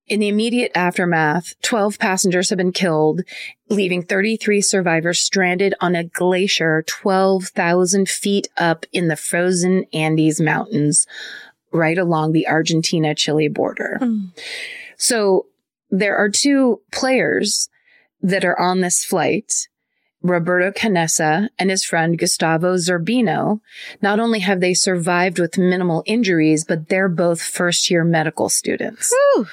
[0.08, 3.22] in the immediate aftermath, 12 passengers have been killed,
[3.68, 11.06] leaving 33 survivors stranded on a glacier 12,000 feet up in the frozen Andes Mountains,
[11.72, 13.98] right along the Argentina Chile border.
[14.00, 14.30] Mm.
[14.96, 15.46] So
[15.90, 17.68] there are two players
[18.22, 19.68] that are on this flight.
[20.22, 23.60] Roberto Canessa and his friend Gustavo Zerbino,
[24.02, 29.12] not only have they survived with minimal injuries, but they're both first year medical students.
[29.12, 29.46] Whew.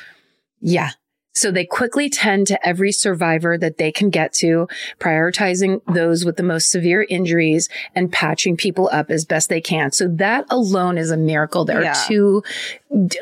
[0.63, 0.91] Yeah.
[1.35, 4.67] So they quickly tend to every survivor that they can get to,
[4.99, 9.91] prioritizing those with the most severe injuries and patching people up as best they can.
[9.91, 11.65] So that alone is a miracle.
[11.65, 11.93] There Yeah.
[11.99, 12.43] are two,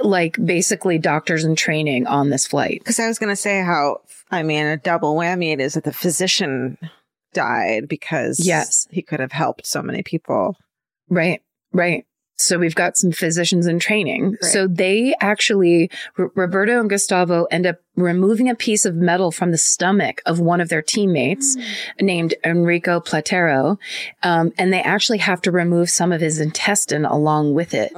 [0.02, 2.80] like basically doctors in training on this flight.
[2.82, 5.86] Because I was going to say how, I mean, a double whammy it is that
[5.86, 6.78] the physician
[7.34, 8.88] died because Yes.
[8.92, 10.58] he could have helped so many people.
[11.10, 12.06] Right, right.
[12.42, 14.32] So we've got some physicians in training.
[14.32, 14.44] Right.
[14.44, 19.52] So they actually, R- Roberto and Gustavo end up removing a piece of metal from
[19.52, 21.58] the stomach of one of their teammates
[22.00, 23.78] named Enrico Platero.
[24.24, 27.92] Um, and they actually have to remove some of his intestine along with it.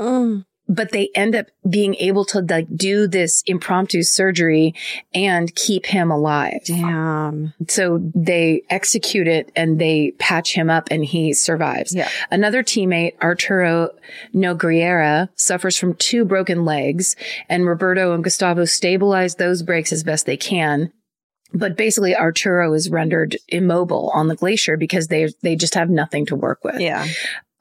[0.69, 4.73] But they end up being able to like do this impromptu surgery
[5.13, 6.61] and keep him alive.
[6.65, 7.53] Damn.
[7.67, 11.93] So they execute it and they patch him up and he survives.
[11.93, 12.09] Yeah.
[12.31, 13.89] Another teammate, Arturo
[14.33, 17.15] Nogueira, suffers from two broken legs
[17.49, 20.91] and Roberto and Gustavo stabilize those breaks as best they can.
[21.53, 26.25] But basically Arturo is rendered immobile on the glacier because they, they just have nothing
[26.27, 26.79] to work with.
[26.79, 27.05] Yeah.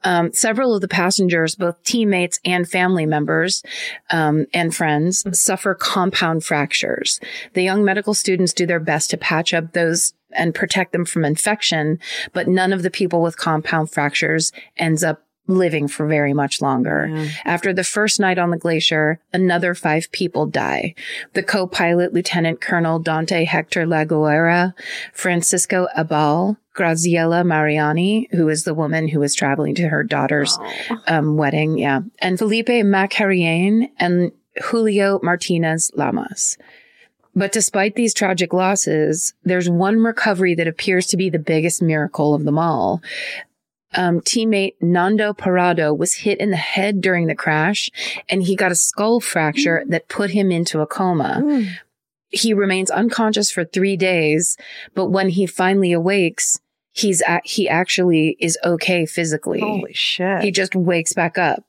[0.03, 3.63] Um, several of the passengers, both teammates and family members
[4.09, 7.19] um, and friends, suffer compound fractures.
[7.53, 11.25] The young medical students do their best to patch up those and protect them from
[11.25, 11.99] infection,
[12.33, 17.07] but none of the people with compound fractures ends up living for very much longer.
[17.07, 17.29] Yeah.
[17.45, 20.95] After the first night on the glacier, another five people die.
[21.33, 24.73] The co-pilot, Lieutenant Colonel Dante Hector Lagurara,
[25.13, 30.57] Francisco Abal, Graziella Mariani, who is the woman who was traveling to her daughter's
[31.07, 31.77] um, wedding.
[31.77, 32.01] Yeah.
[32.19, 34.31] And Felipe Maquirriain and
[34.63, 36.57] Julio Martinez Lamas.
[37.35, 42.33] But despite these tragic losses, there's one recovery that appears to be the biggest miracle
[42.33, 43.01] of them all.
[43.95, 47.89] Um, teammate Nando Parrado was hit in the head during the crash
[48.29, 51.65] and he got a skull fracture that put him into a coma.
[52.29, 54.57] He remains unconscious for three days,
[54.95, 56.59] but when he finally awakes,
[56.91, 59.59] he's at, he actually is okay physically.
[59.59, 60.41] Holy shit.
[60.41, 61.63] He just wakes back up.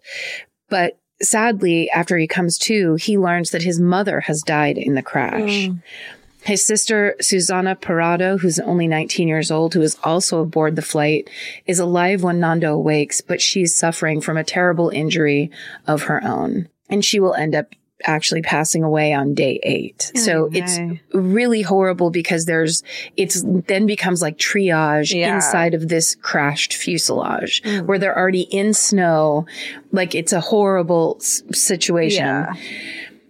[0.70, 5.02] But sadly, after he comes to, he learns that his mother has died in the
[5.02, 5.68] crash.
[5.68, 5.82] Mm.
[6.44, 11.28] His sister, Susana Parrado, who's only 19 years old, who is also aboard the flight,
[11.66, 15.50] is alive when Nando awakes, but she's suffering from a terrible injury
[15.86, 16.68] of her own.
[16.90, 17.68] And she will end up
[18.06, 20.12] actually passing away on day eight.
[20.16, 20.78] so Ay, it's
[21.14, 22.82] really horrible because there's,
[23.16, 25.36] it's then becomes like triage Yeah.
[25.36, 27.86] inside of this crashed fuselage Mm.
[27.86, 29.46] where they're already in snow.
[29.92, 32.26] Like it's a horrible s- situation.
[32.26, 32.52] Yeah.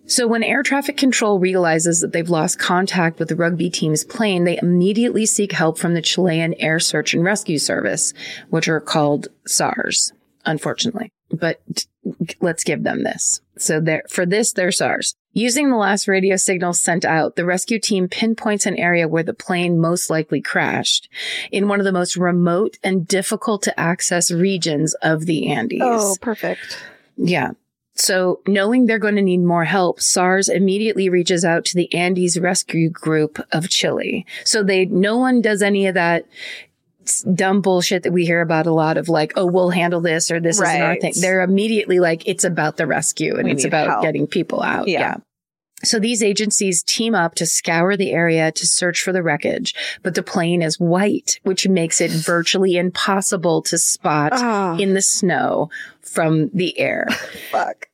[0.06, 4.44] So when air traffic control realizes that they've lost contact with the rugby team's plane,
[4.44, 8.12] they immediately seek help from the Chilean Air Search and Rescue Service,
[8.50, 10.12] which are called SARS,
[10.44, 11.10] unfortunately.
[11.30, 11.60] But
[12.40, 13.40] let's give them this.
[13.56, 15.14] So for this, they're SARS.
[15.32, 19.34] Using the last radio signal sent out, the rescue team pinpoints an area where the
[19.34, 21.08] plane most likely crashed
[21.50, 25.80] in one of the most remote and difficult to access regions of the Andes.
[25.82, 26.78] Oh, perfect.
[27.16, 27.52] Yeah.
[27.96, 32.38] So knowing they're going to need more help, SARS immediately reaches out to the Andes
[32.38, 34.26] Rescue Group of Chile.
[34.44, 36.26] So they, no one does any of that
[37.34, 40.40] dumb bullshit that we hear about a lot of like, oh, we'll handle this or
[40.40, 41.12] this isn't our thing.
[41.20, 44.02] They're immediately like, it's about the rescue and We it's about help.
[44.02, 44.88] getting people out.
[44.88, 45.00] Yeah.
[45.00, 45.16] yeah.
[45.84, 50.14] So these agencies team up to scour the area to search for the wreckage, but
[50.14, 55.70] the plane is white, which makes it virtually impossible to spot Oh, in the snow
[56.00, 57.06] from the air.
[57.50, 57.88] fuck.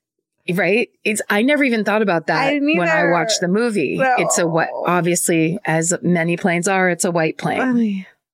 [0.53, 0.90] Right?
[1.05, 3.98] It's I never even thought about that I when I watched the movie.
[3.98, 4.14] No.
[4.18, 7.61] It's a white obviously as many planes are, it's a white plane.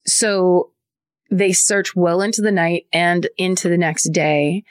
[0.06, 0.70] So
[1.30, 4.64] they search well into the night and into the next day.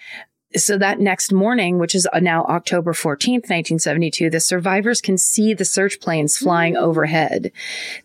[0.55, 5.53] So that next morning, which is uh, now October 14th, 1972, the survivors can see
[5.53, 6.81] the search planes flying mm.
[6.81, 7.51] overhead.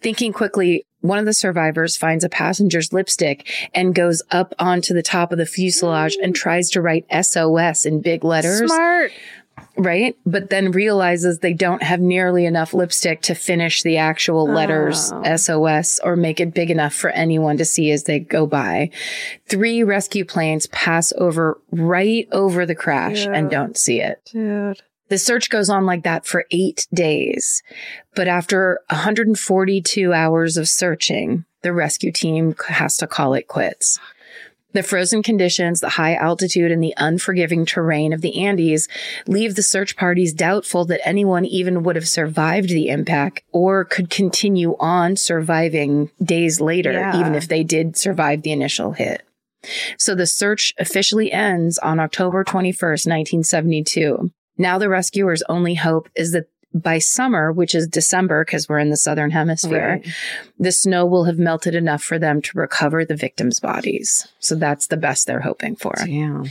[0.01, 5.03] Thinking quickly, one of the survivors finds a passenger's lipstick and goes up onto the
[5.03, 6.37] top of the fuselage and mm.
[6.37, 9.13] tries to write SOS in big letters Smart.
[9.83, 10.17] Right?
[10.27, 15.23] But then realizes they don't have nearly enough lipstick to finish the actual letters Oh.
[15.37, 18.91] SOS or make it big enough for anyone to see as they go by.
[19.47, 23.33] Three rescue planes pass over right over the crash Yeah.
[23.35, 24.21] and don't see it.
[24.33, 24.81] Dude.
[25.09, 27.63] The search goes on like that for eight days.
[28.15, 33.99] But after 142 hours of searching, the rescue team has to call it quits.
[34.73, 38.89] The frozen conditions, the high altitude, and the unforgiving terrain of the Andes
[39.27, 44.11] leave the search parties doubtful that anyone even would have survived the impact or could
[44.11, 47.19] continue on surviving days later, Yeah.
[47.19, 49.23] even if they did survive the initial hit.
[49.99, 54.31] So the search officially ends on October 21st, 1972.
[54.57, 58.91] Now the rescuers' only hope is that by summer, which is December, because we're in
[58.91, 60.07] the southern hemisphere, Right.
[60.59, 64.29] the snow will have melted enough for them to recover the victims' bodies.
[64.39, 65.95] So that's the best they're hoping for.
[66.05, 66.47] Damn.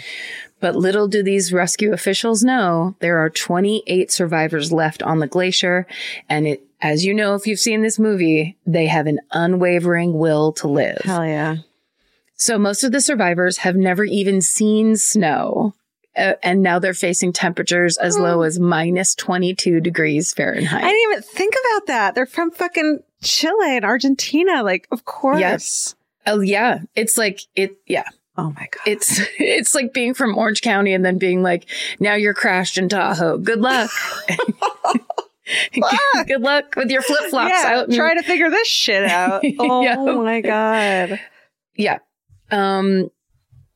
[0.60, 5.88] But little do these rescue officials know there are 28 survivors left on the glacier.
[6.28, 10.52] And it, as you know, if you've seen this movie, they have an unwavering will
[10.54, 11.00] to live.
[11.06, 11.58] Hell yeah.
[12.36, 15.76] So most of the survivors have never even seen snow.
[16.20, 20.84] Uh, and now they're facing temperatures as low as minus 22 degrees Fahrenheit.
[20.84, 22.16] I didn't even think about that.
[22.16, 24.62] They're from fucking Chile and Argentina.
[24.64, 25.40] Like, of course.
[25.40, 25.96] Yes.
[26.28, 26.80] oh yeah.
[26.96, 28.04] It's like, it, yeah.
[28.38, 28.82] Oh my God.
[28.86, 31.66] It's it's like being from Orange County and then being like,
[32.00, 33.38] now you're crashed in Tahoe.
[33.38, 33.90] Good luck.
[36.28, 37.90] Good luck with your flip flops yeah, out.
[37.90, 39.44] in- try to figure this shit out.
[39.60, 39.96] Oh Yeah.
[39.96, 41.20] my God.
[41.76, 42.00] yeah.
[42.52, 43.10] Um.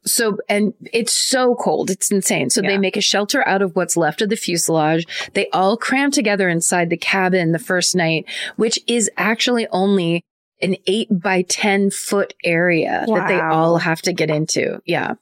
[0.05, 2.49] So and it's so cold, it's insane.
[2.49, 5.05] So they make a shelter out of what's left of the fuselage.
[5.33, 8.25] They all cram together inside the cabin the first night,
[8.57, 10.23] which is actually only
[10.61, 14.81] an eight by ten foot area that they all have to get into.
[14.85, 15.15] Yeah.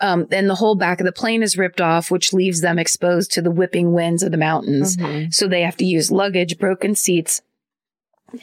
[0.00, 3.32] Um, then the whole back of the plane is ripped off, which leaves them exposed
[3.32, 4.96] to the whipping winds of the mountains.
[4.96, 5.32] Mhm.
[5.32, 7.42] So they have to use luggage, broken seats,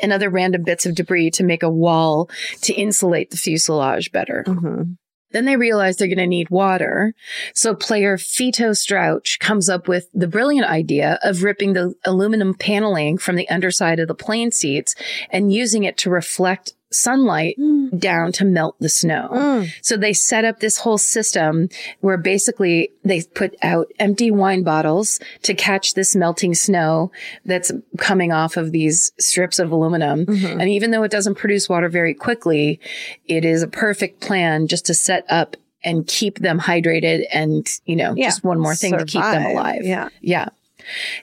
[0.01, 2.29] and other random bits of debris to make a wall
[2.61, 4.43] to insulate the fuselage better.
[4.47, 4.97] Mhm.
[5.31, 7.13] Then they realize they're going to need water.
[7.53, 13.17] So player Fito Strauch comes up with the brilliant idea of ripping the aluminum paneling
[13.17, 14.95] from the underside of the plane seats
[15.29, 17.55] and using it to reflect sunlight
[17.97, 19.29] down to melt the snow.
[19.31, 19.69] Mm.
[19.81, 21.69] So they set up this whole system
[22.01, 27.11] where basically they put out empty wine bottles to catch this melting snow
[27.45, 30.25] that's coming off of these strips of aluminum.
[30.25, 30.59] Mhm.
[30.61, 32.79] And even though it doesn't produce water very quickly,
[33.27, 37.95] it is a perfect plan just to set up and keep them hydrated and, you
[37.95, 38.27] know, Yeah.
[38.27, 39.81] just one more thing to keep them alive.
[39.83, 40.09] Yeah.
[40.21, 40.49] Yeah.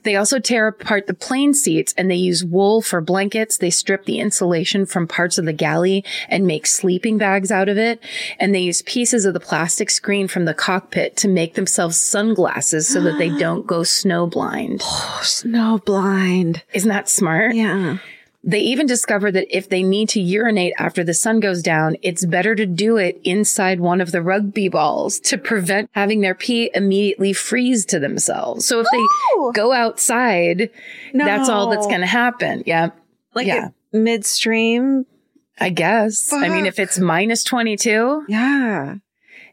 [0.03, 3.57] They also tear apart the plane seats and they use wool for blankets.
[3.57, 7.79] They strip the insulation from parts of the galley and make sleeping bags out of
[7.79, 8.01] it.
[8.39, 12.89] And they use pieces of the plastic screen from the cockpit to make themselves sunglasses
[12.89, 14.81] so that they don't go snow blind.
[14.85, 16.63] Oh, snow blind.
[16.73, 17.55] Isn't that smart?
[17.55, 17.99] Yeah.
[18.49, 22.25] They even discover that if they need to urinate after the sun goes down, it's
[22.25, 26.71] better to do it inside one of the rugby balls to prevent having their pee
[26.73, 28.65] immediately freeze to themselves.
[28.65, 29.51] So if Ooh.
[29.53, 30.71] they go outside,
[31.13, 32.63] that's all that's going to happen.
[32.67, 32.91] Yeah.
[33.35, 33.71] Like Yeah.
[33.93, 35.07] midstream.
[35.59, 36.33] I guess.
[36.33, 38.97] I mean, if it's minus 22, Yeah.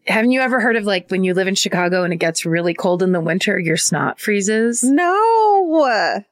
[0.06, 2.74] haven't you ever heard of like when you live in Chicago and it gets really
[2.76, 4.84] cold in the winter, your snot freezes?
[4.84, 6.24] No.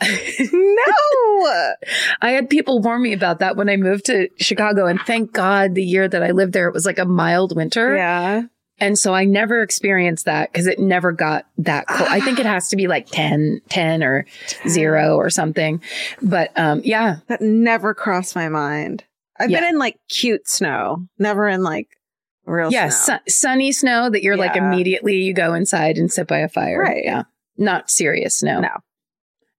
[0.52, 1.74] no.
[2.22, 4.86] I had people warn me about that when I moved to Chicago.
[4.86, 7.96] And thank God the year that I lived there, it was like a mild winter.
[7.96, 8.42] Yeah.
[8.78, 12.08] And so I never experienced that because it never got that cold.
[12.10, 14.24] I think it has to be like 10, 10 or
[14.66, 15.82] zero or something.
[16.22, 19.04] But um, yeah, That never crossed my mind.
[19.38, 19.60] I've Yeah.
[19.60, 21.88] been in like cute snow, never in like
[22.46, 23.18] real yeah, snow.
[23.26, 26.80] su- sunny snow that you're like immediately you go inside and sit by a fire.
[26.80, 27.04] Right.
[27.04, 27.24] Yeah.
[27.58, 28.60] Not serious snow.
[28.60, 28.76] No.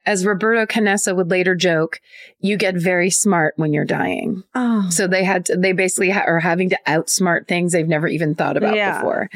[0.06, 2.02] As Roberto Canessa would later joke,
[2.40, 4.44] you get very smart when you're dying.
[4.56, 4.88] Oh.
[4.90, 8.34] So they had to, they basically ha- are having to outsmart things they've never even
[8.34, 8.98] thought about Yeah.
[8.98, 9.30] before.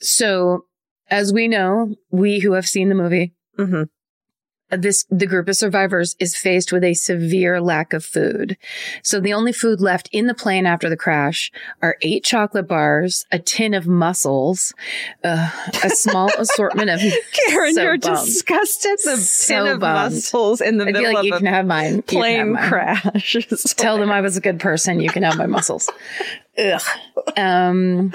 [0.00, 0.66] So
[1.10, 3.84] as we know, we who have seen the movie, hmm
[4.70, 8.56] this the group of survivors is faced with a severe lack of food.
[9.02, 11.50] So the only food left in the plane after the crash
[11.82, 14.74] are eight chocolate bars, a tin of mussels,
[15.24, 15.50] uh,
[15.82, 17.00] a small assortment of.
[17.48, 18.26] Karen, So you're bummed.
[18.26, 18.98] disgusted.
[19.04, 20.14] The So tin of bummed.
[20.14, 21.96] mussels in the I'd middle like, you of can a have mine.
[21.96, 23.36] You can have plane mine." crash.
[23.76, 25.00] Tell them I was a good person.
[25.00, 25.88] You can have my mussels.
[26.58, 26.82] Ugh.
[27.36, 28.12] Um,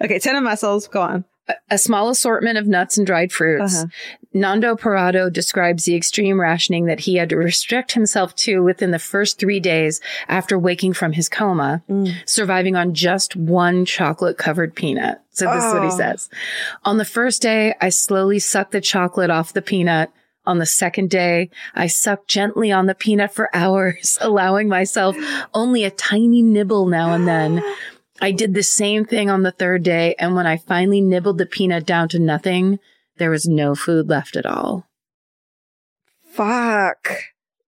[0.00, 0.88] Okay, tin of mussels.
[0.88, 1.24] Go on.
[1.70, 3.76] A small assortment of nuts and dried fruits.
[3.76, 3.86] Uh-huh.
[4.34, 8.98] Nando Parrado describes the extreme rationing that he had to restrict himself to within the
[8.98, 12.14] first three days after waking from his coma, Mm.
[12.26, 15.20] surviving on just one chocolate covered peanut.
[15.30, 15.96] So this is what he Oh.
[15.96, 16.28] says.
[16.84, 20.10] On the first day, I slowly sucked the chocolate off the peanut.
[20.46, 25.16] On the second day, I sucked gently on the peanut for hours, allowing myself
[25.54, 27.62] only a tiny nibble now and then.
[28.20, 31.46] I did the same thing on the third day, and when I finally nibbled the
[31.46, 32.78] peanut down to nothing,
[33.18, 34.88] there was no food left at all.
[36.32, 37.10] Fuck.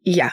[0.03, 0.33] Yeah.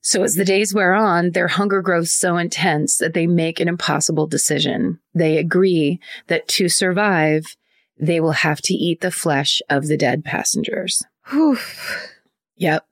[0.00, 3.68] So as the days wear on, their hunger grows so intense that they make an
[3.68, 5.00] impossible decision.
[5.14, 7.56] They agree that to survive,
[7.98, 11.02] they will have to eat the flesh of the dead passengers.
[11.30, 11.58] Whew.
[12.56, 12.84] Yep.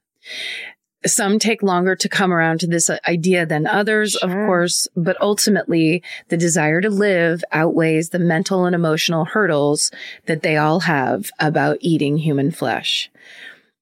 [1.05, 6.03] Some take longer to come around to this idea than others, of course, but ultimately
[6.29, 9.91] the desire to live outweighs the mental and emotional hurdles
[10.27, 13.11] that they all have about eating human flesh.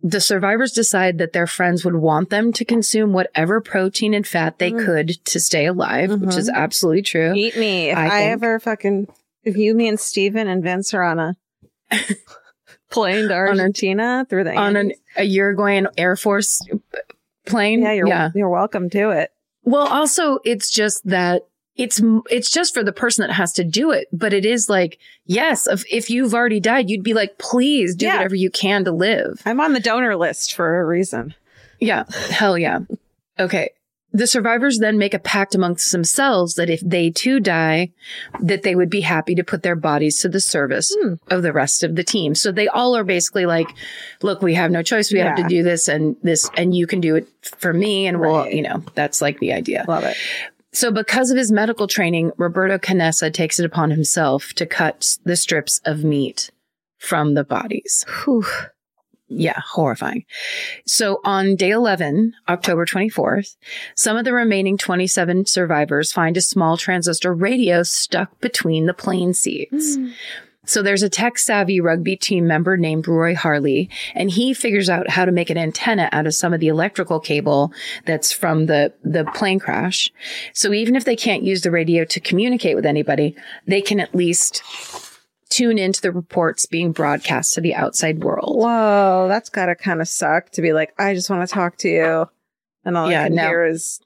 [0.02, 4.58] The survivors decide that their friends would want them to consume whatever protein and fat
[4.58, 4.86] they Mm.
[4.86, 7.34] could to stay alive, which is absolutely true.
[7.34, 7.90] Eat me.
[7.90, 9.08] If I I, ever fucking,
[9.44, 11.36] if you, me, and Steven and Vince are on a
[12.90, 16.62] plane to Argentina through the On an, a Uruguayan Air Force
[17.46, 17.82] plane.
[17.82, 18.30] yeah, you're yeah.
[18.34, 19.30] you're welcome to it.
[19.64, 23.90] Well, also it's just that it's it's just for the person that has to do
[23.90, 27.94] it, but it is like yes, if if you've already died, you'd be like, please
[27.94, 28.16] do Yeah.
[28.16, 29.40] whatever you can to live.
[29.46, 31.34] I'm on the donor list for a reason.
[31.78, 32.80] Yeah, hell yeah.
[33.38, 33.70] Okay.
[34.12, 37.90] The survivors then make a pact amongst themselves that if they too die,
[38.40, 41.14] that they would be happy to put their bodies to the service Hmm.
[41.28, 42.34] of the rest of the team.
[42.34, 43.68] So they all are basically like,
[44.22, 45.12] look, we have no choice.
[45.12, 48.06] We have to do this and this, and you can do it for me.
[48.06, 49.84] And we'll, you know, that's like the idea.
[49.86, 50.16] Love it.
[50.72, 55.36] So, because of his medical training, Roberto Canessa takes it upon himself to cut the
[55.36, 56.50] strips of meat
[56.98, 58.04] from the bodies.
[58.24, 58.44] Whew.
[59.32, 60.24] Yeah, horrifying.
[60.86, 63.56] So, on day 11, October 24th,
[63.94, 69.32] some of the remaining 27 survivors find a small transistor radio stuck between the plane
[69.32, 69.94] seats.
[69.94, 70.08] Hmm.
[70.66, 75.08] So there's a tech savvy rugby team member named Roy Harley, and he figures out
[75.08, 77.72] how to make an antenna out of some of the electrical cable
[78.04, 80.12] that's from the, the plane crash.
[80.52, 83.34] So even if they can't use the radio to communicate with anybody,
[83.66, 84.62] they can at least
[85.50, 88.56] tune into the reports being broadcast to the outside world.
[88.56, 91.88] Whoa, that's gotta kind of suck to be like, I just want to talk to
[91.88, 92.26] you,
[92.84, 93.42] and all Yeah, I can no.
[93.46, 94.00] hear is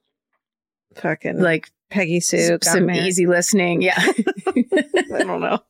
[0.96, 2.58] fucking Like Peggy Sue.
[2.62, 3.06] some me.
[3.06, 3.82] easy listening.
[3.82, 3.98] Yeah.
[4.46, 5.60] I don't know.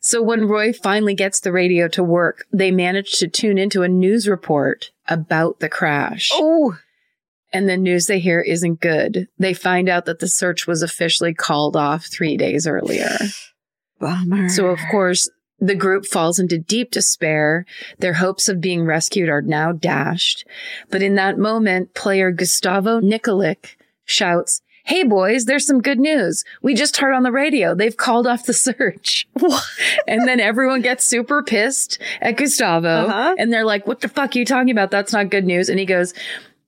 [0.00, 3.88] so when Roy finally gets the radio to work, they manage to tune into a
[3.88, 6.30] news report about the crash.
[6.32, 6.76] Oh,
[7.52, 9.28] And the news they hear isn't good.
[9.38, 13.08] They find out that the search was officially called off three days earlier.
[13.98, 14.48] bummer.
[14.48, 15.28] So, of course,
[15.60, 17.66] the group falls into deep despair.
[17.98, 20.46] Their hopes of being rescued are now dashed.
[20.90, 23.74] But in that moment, player Gustavo Nicolich
[24.04, 26.44] shouts, Hey boys, there's some good news.
[26.62, 27.74] We just heard on the radio.
[27.74, 29.28] They've called off the search.
[30.08, 32.88] and then everyone gets super pissed at Gustavo.
[32.88, 33.34] Uh-huh.
[33.36, 34.90] And they're like, what the fuck are you talking about?
[34.90, 35.68] That's not good news.
[35.68, 36.14] And he goes,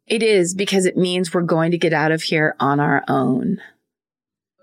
[0.06, 3.58] it is because it means we're going to get out of here on our own.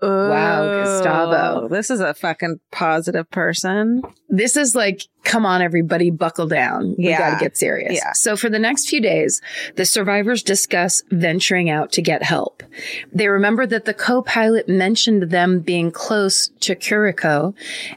[0.00, 1.64] Wow, Gustavo.
[1.64, 4.02] Oh, This is a fucking positive person.
[4.28, 6.94] this is like, come on, everybody, buckle down.
[6.96, 7.94] We got to get serious.
[7.94, 8.12] Yeah.
[8.14, 9.40] So for the next few days,
[9.76, 12.62] the survivors discuss venturing out to get help.
[13.12, 17.54] They remember that the co-pilot mentioned them being close to Curico,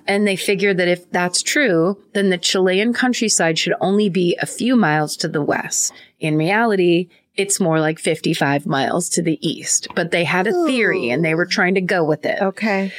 [0.08, 4.46] and they figure that if that's true, then the Chilean countryside should only be a
[4.46, 5.94] few miles to the west.
[6.20, 11.10] In reality, it's more like 55 miles to the east, but they had a theory
[11.10, 12.42] and they were trying to go with it.
[12.42, 12.92] Okay.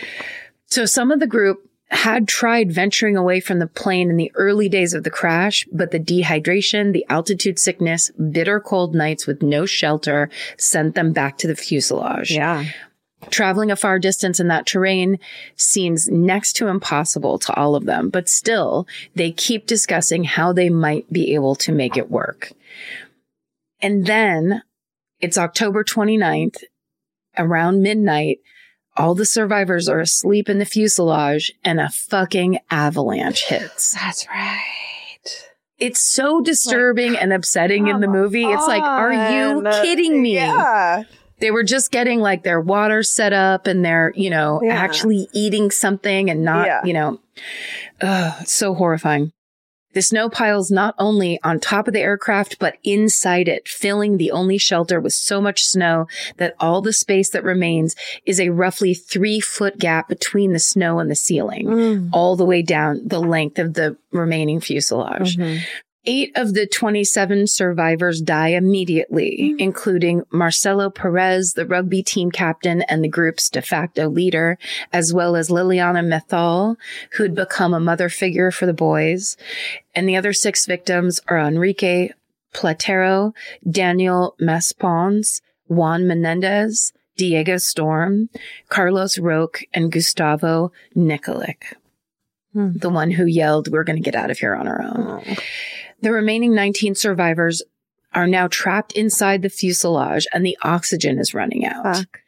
[0.66, 4.68] So some of the group had tried venturing away from the plane in the early
[4.68, 9.66] days of the crash, but the dehydration, the altitude sickness, bitter cold nights with no
[9.66, 12.30] shelter sent them back to the fuselage.
[12.30, 12.64] Yeah.
[13.30, 15.18] Traveling a far distance in that terrain
[15.54, 20.70] seems next to impossible to all of them, but still they keep discussing how they
[20.70, 22.52] might be able to make it work.
[23.82, 24.62] And then
[25.20, 26.62] it's October 29th
[27.36, 28.38] around midnight.
[28.96, 33.92] All the survivors are asleep in the fuselage and a fucking avalanche hits.
[33.94, 35.48] That's right.
[35.78, 38.44] It's so disturbing and upsetting in the movie.
[38.44, 40.34] It's like, are you kidding me?
[40.34, 41.02] Yeah.
[41.40, 44.74] They were just getting like their water set up and they're, you know, Yeah.
[44.74, 46.80] actually eating something and not, Yeah.
[46.84, 47.18] you know,
[48.00, 49.32] ugh, so horrifying.
[49.94, 54.30] The snow piles not only on top of the aircraft, but inside it, filling the
[54.30, 56.06] only shelter with so much snow
[56.38, 60.98] that all the space that remains is a roughly three foot gap between the snow
[60.98, 62.10] and the ceiling, Mm.
[62.12, 65.36] all the way down the length of the remaining fuselage.
[65.36, 65.60] Mhm.
[66.04, 73.04] Eight of the 27 survivors die immediately, including Marcelo Perez, the rugby team captain and
[73.04, 74.58] the group's de facto leader,
[74.92, 76.76] as well as Liliana Methal,
[77.12, 79.36] who'd become a mother figure for the boys.
[79.94, 82.10] And the other six victims are Enrique
[82.52, 83.32] Platero,
[83.70, 88.28] Daniel Maspons, Juan Menendez, Diego Storm,
[88.68, 91.74] Carlos Roque, and Gustavo Nicolich,
[92.52, 92.72] Hmm.
[92.74, 95.22] the one who yelled, We're going to get out of here on our own.
[95.26, 95.34] Oh.
[96.02, 97.62] The remaining 19 survivors
[98.12, 101.82] are now trapped inside the fuselage and the oxygen is running out.
[101.96, 102.20] Fuck.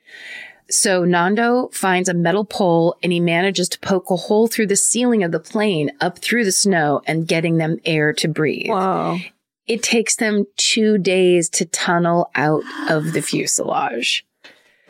[0.71, 4.77] So Nando finds a metal pole and he manages to poke a hole through the
[4.77, 8.71] ceiling of the plane up through the snow and getting them air to breathe.
[8.71, 9.19] Whoa.
[9.67, 14.25] It takes them two days to tunnel out of the fuselage.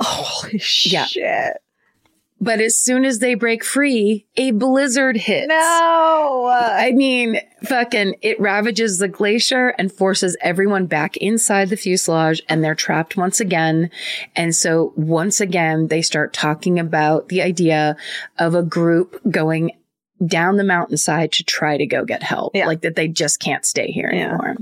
[0.01, 1.07] Holy Yeah.
[1.07, 1.57] shit.
[2.41, 5.47] But as soon as they break free, a blizzard hits.
[5.49, 6.47] No.
[6.51, 12.63] I mean, fucking, it ravages the glacier and forces everyone back inside the fuselage and
[12.63, 13.89] they're trapped once again.
[14.37, 17.97] And so once again, they start talking about the idea
[18.39, 19.71] of a group going
[20.27, 22.55] down the mountainside to try to go get help.
[22.55, 22.67] Yeah.
[22.67, 24.29] Like that they just can't stay here Yeah.
[24.31, 24.57] anymore.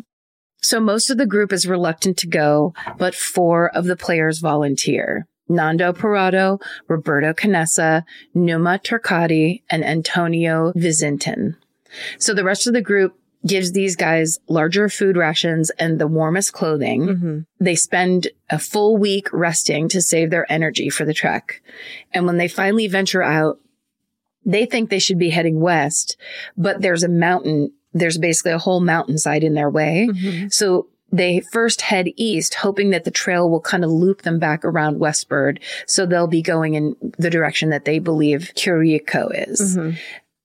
[0.61, 5.27] So most of the group is reluctant to go, but four of the players volunteer.
[5.53, 11.57] Nando Parrado, Roberto Canessa, Numa Turcati, and Antonio Vizintin.
[12.19, 16.53] So the rest of the group gives these guys larger food rations and the warmest
[16.53, 17.03] clothing.
[17.03, 17.39] Mm-hmm.
[17.59, 21.61] They spend a full week resting to save their energy for the trek.
[22.13, 23.59] And when they finally venture out,
[24.45, 26.17] they think they should be heading west,
[26.57, 27.73] but there's a mountain.
[27.93, 30.09] There's basically a whole mountainside in their way.
[30.11, 30.49] Mm-hmm.
[30.49, 34.65] So they first head east, hoping that the trail will kind of loop them back
[34.65, 35.61] around Westbird.
[35.87, 39.77] So they'll be going in the direction that they believe Curico is.
[39.77, 39.97] Mm-hmm.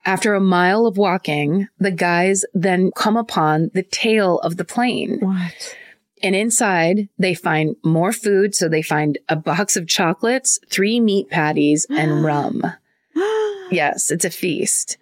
[0.06, 5.20] After a mile of walking, the guys then come upon the tail of the plane.
[5.20, 5.76] What?
[6.24, 8.56] And inside, they find more food.
[8.56, 12.64] So they find a box of chocolates, three meat patties, and rum.
[13.70, 14.98] Yes, it's a feast.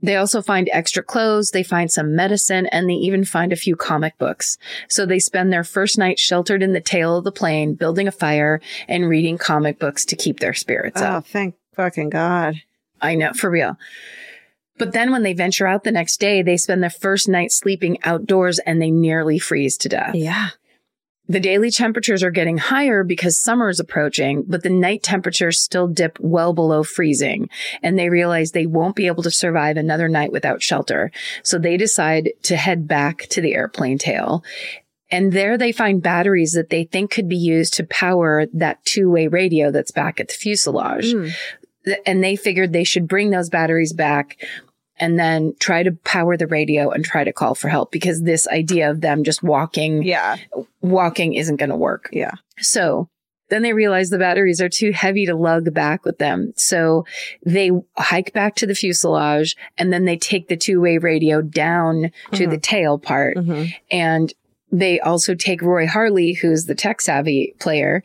[0.00, 3.74] They also find extra clothes, they find some medicine, and they even find a few
[3.74, 4.56] comic books.
[4.88, 8.12] So they spend their first night sheltered in the tail of the plane, building a
[8.12, 11.24] fire and reading comic books to keep their spirits oh, up.
[11.24, 12.62] Oh, thank fucking God.
[13.00, 13.76] I know, for real.
[14.78, 17.98] But then when they venture out the next day, they spend their first night sleeping
[18.04, 20.14] outdoors and they nearly freeze to death.
[20.14, 20.50] Yeah.
[21.28, 25.86] The daily temperatures are getting higher because summer is approaching, but the night temperatures still
[25.86, 27.50] dip well below freezing.
[27.82, 31.10] And they realize they won't be able to survive another night without shelter.
[31.42, 34.42] So they decide to head back to the airplane tail.
[35.10, 39.10] And there they find batteries that they think could be used to power that two
[39.10, 41.12] way radio that's back at the fuselage.
[41.12, 41.34] Mm.
[42.04, 44.36] And they figured they should bring those batteries back
[45.00, 48.46] and then try to power the radio and try to call for help because this
[48.48, 50.36] idea of them just walking Yeah.
[50.82, 52.08] walking isn't going to work.
[52.12, 52.32] Yeah.
[52.58, 53.08] So
[53.50, 56.52] then they realize the batteries are too heavy to lug back with them.
[56.56, 57.06] So
[57.46, 62.10] they hike back to the fuselage and then they take the two way radio down
[62.32, 62.50] to Mhm.
[62.50, 63.36] the tail part.
[63.36, 63.64] Mm-hmm.
[63.90, 64.34] And
[64.70, 68.02] they also take Roy Harley, who's the tech savvy player.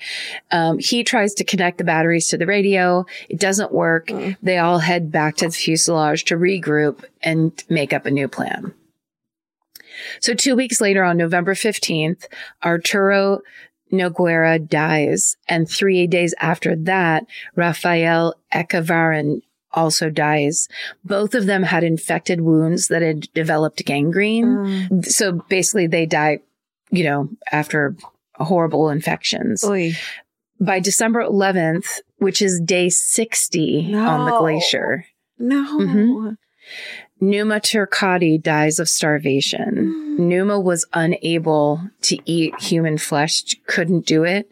[0.51, 3.05] Um, he tries to connect the batteries to the radio.
[3.29, 4.07] It doesn't work.
[4.07, 4.37] Mm.
[4.41, 8.73] They all head back to the fuselage to regroup and make up a new plan.
[10.19, 12.25] So two weeks later, on November 15th,
[12.63, 13.41] Arturo
[13.91, 15.37] Nogueira dies.
[15.47, 19.41] And three days after that, Rafael Echevarren
[19.71, 20.67] also dies.
[21.03, 24.45] Both of them had infected wounds that had developed gangrene.
[24.45, 25.05] Mm.
[25.05, 26.39] So basically they die,
[26.93, 27.95] you know, after
[28.35, 29.63] horrible infections.
[29.63, 29.93] Oy.
[30.59, 35.05] By December 11th, which is day 60 on the glacier,
[35.39, 35.79] No.
[35.79, 36.37] Mhm.
[37.19, 40.15] Numa Turcati dies of starvation.
[40.17, 44.49] Numa was unable to eat human flesh, couldn't do it,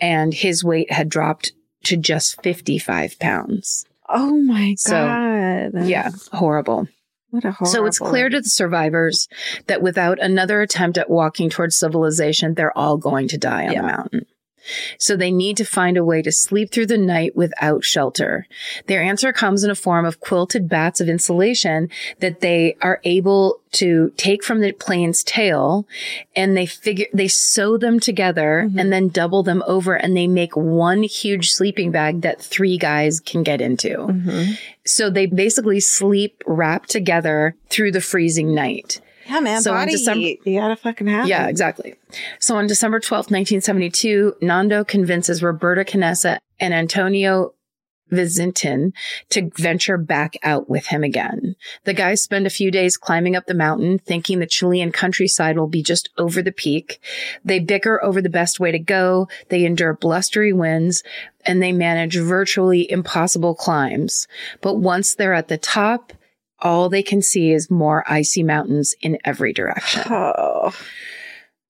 [0.00, 1.52] and his weight had dropped
[1.84, 3.86] to just 55 pounds.
[4.08, 5.86] Oh my So, God.
[5.86, 6.88] Yeah, horrible.
[7.32, 7.72] What a horrible.
[7.72, 9.26] So it's clear to the survivors
[9.66, 13.80] that without another attempt at walking towards civilization, they're all going to die on Yeah.
[13.80, 14.26] the mountain.
[14.98, 18.46] So they need to find a way to sleep through the night without shelter.
[18.86, 21.88] Their answer comes in a form of quilted bats of insulation
[22.20, 25.86] that they are able to take from the plane's tail
[26.36, 28.78] and they figure, they sew them together Mhm.
[28.78, 33.18] and then double them over and they make one huge sleeping bag that three guys
[33.18, 33.88] can get into.
[33.88, 34.58] Mhm.
[34.84, 39.00] So they basically sleep wrapped together through the freezing night.
[39.26, 39.62] Yeah, man.
[39.62, 40.40] So in body December- heat.
[40.44, 41.50] You gotta fucking have Yeah, it.
[41.50, 41.94] exactly.
[42.38, 47.54] So on December 12th, 1972, Nando convinces Roberta Canessa and Antonio
[48.10, 48.92] Vizintin
[49.30, 51.56] to venture back out with him again.
[51.84, 55.66] The guys spend a few days climbing up the mountain, thinking the Chilean countryside will
[55.66, 57.00] be just over the peak.
[57.42, 59.28] They bicker over the best way to go.
[59.48, 61.02] They endure blustery winds
[61.46, 64.28] and they manage virtually impossible climbs.
[64.60, 66.12] But once they're at the top,
[66.62, 70.02] all they can see is more icy mountains in every direction.
[70.10, 70.72] Oh.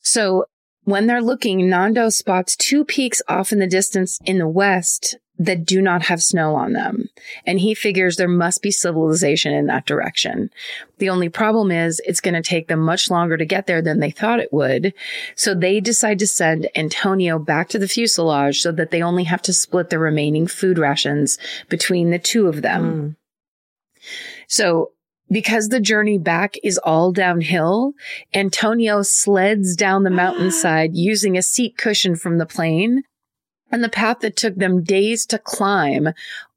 [0.01, 0.45] So
[0.85, 5.65] When they're looking, Nando spots two peaks off in the distance in the west that
[5.65, 7.09] do not have snow on them.
[7.47, 10.51] And he figures there must be civilization in that direction.
[10.99, 14.01] The only problem is it's going to take them much longer to get there than
[14.01, 14.93] they thought it would.
[15.35, 19.43] So they decide to send Antonio back to the fuselage so that they only have
[19.43, 21.39] to split the remaining food rations
[21.69, 22.93] between the two of them.
[22.93, 23.09] Hmm.
[24.53, 24.91] So
[25.31, 27.95] because the journey back is all downhill,
[28.35, 33.03] Antonio sleds down the mountainside using a seat cushion from the plane.
[33.71, 36.11] And the path that took them days to climb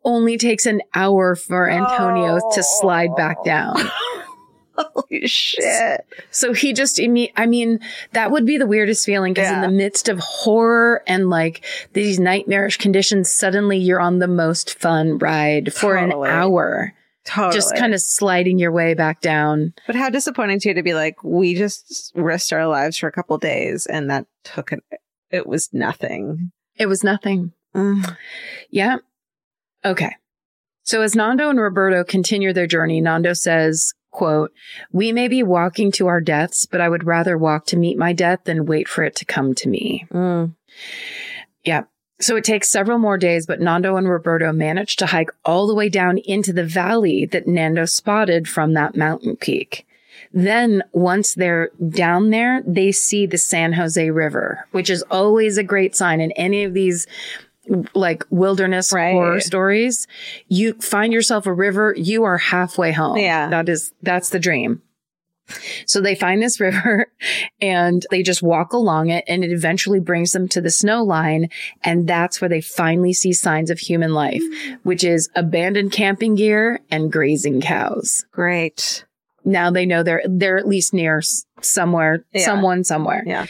[0.03, 3.45] only takes an hour for Antonio to slide back oh.
[3.45, 3.75] down.
[4.77, 6.05] Holy shit.
[6.31, 7.79] So he just, I mean,
[8.11, 12.19] that would be the weirdest feeling because in the midst of horror and like these
[12.19, 16.27] nightmarish conditions, suddenly you're on the most fun ride for Totally.
[16.27, 16.93] an hour,
[17.25, 17.55] Totally.
[17.55, 19.73] just kind of sliding your way back down.
[19.87, 23.11] But how disappointing to you to be like, we just risked our lives for a
[23.11, 24.81] couple days and that took an,
[25.31, 26.51] it was nothing.
[26.75, 27.51] It was nothing.
[27.75, 28.15] Mm.
[28.69, 28.97] Yeah.
[29.83, 30.15] Okay.
[30.83, 34.51] So as Nando and Roberto continue their journey, Nando says, quote,
[34.91, 38.13] we may be walking to our deaths, but I would rather walk to meet my
[38.13, 40.05] death than wait for it to come to me.
[40.13, 40.55] Mm.
[41.63, 41.83] Yeah.
[42.19, 45.75] So it takes several more days, but Nando and Roberto manage to hike all the
[45.75, 49.85] way down into the valley that Nando spotted from that mountain peak.
[50.31, 55.63] Then once they're down there, they see the San Jose River, which is always a
[55.63, 57.05] great sign in any of these
[57.93, 59.11] like wilderness Right.
[59.11, 60.07] horror stories.
[60.47, 63.17] You find yourself a river, you are halfway home.
[63.17, 63.49] Yeah.
[63.49, 64.81] That is, that's the dream.
[65.85, 67.07] So they find this river
[67.61, 71.49] and they just walk along it and it eventually brings them to the snow line.
[71.83, 74.41] And that's where they finally see signs of human life,
[74.83, 78.25] which is abandoned camping gear and grazing cows.
[78.31, 79.05] Great.
[79.43, 81.21] Now they know they're, they're at least near
[81.61, 82.45] somewhere, Yeah.
[82.45, 83.23] someone somewhere.
[83.25, 83.45] Yeah.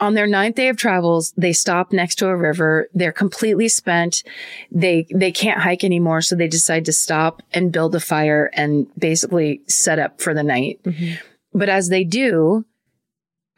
[0.00, 2.88] On their ninth day of travels, they stop next to a river.
[2.94, 4.22] They're completely spent.
[4.70, 6.20] They, they can't hike anymore.
[6.22, 10.44] So they decide to stop and build a fire and basically set up for the
[10.44, 10.80] night.
[10.84, 11.14] Mm-hmm.
[11.52, 12.64] But as they do,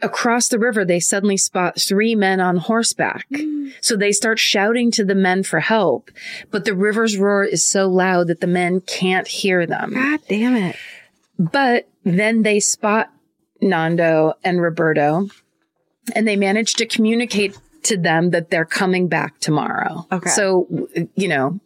[0.03, 3.29] across the river, they suddenly spot three men on horseback.
[3.31, 3.73] Mm.
[3.81, 6.11] So they start shouting to the men for help,
[6.51, 9.95] but the river's roar is so loud that the men can't hear them.
[9.95, 10.77] God damn it.
[11.39, 13.13] But then they spot
[13.61, 15.29] Nando and Roberto
[16.15, 20.07] and they manage to communicate to them that they're coming back tomorrow.
[20.13, 20.31] Okay.
[20.31, 20.67] So,
[21.15, 21.61] you know,